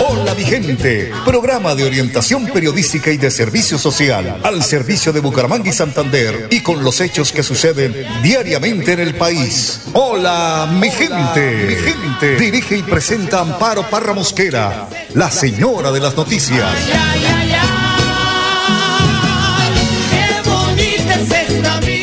Hola 0.00 0.34
mi 0.34 0.44
gente, 0.44 1.10
programa 1.24 1.74
de 1.74 1.84
orientación 1.84 2.46
periodística 2.46 3.10
y 3.10 3.16
de 3.16 3.30
servicio 3.30 3.78
social 3.78 4.40
al 4.44 4.62
servicio 4.62 5.12
de 5.12 5.20
Bucaramanga 5.20 5.68
y 5.68 5.72
Santander 5.72 6.46
y 6.50 6.60
con 6.60 6.84
los 6.84 7.00
hechos 7.00 7.32
que 7.32 7.42
suceden 7.42 8.06
diariamente 8.22 8.92
en 8.92 9.00
el 9.00 9.14
país. 9.14 9.80
Hola 9.94 10.68
mi 10.80 10.90
gente, 10.90 11.66
mi 11.66 11.74
gente. 11.74 12.36
Dirige 12.36 12.76
y 12.76 12.82
presenta 12.82 13.40
Amparo 13.40 13.88
Parra 13.90 14.12
Mosquera, 14.14 14.88
la 15.14 15.30
señora 15.30 15.90
de 15.90 16.00
las 16.00 16.16
noticias. 16.16 16.62
Ay, 16.62 17.24
ay, 17.26 17.52
ay, 17.52 17.66
qué 20.10 20.48
bonita 20.48 21.14
es 21.14 21.50
esta 21.50 21.80
vida. 21.80 21.97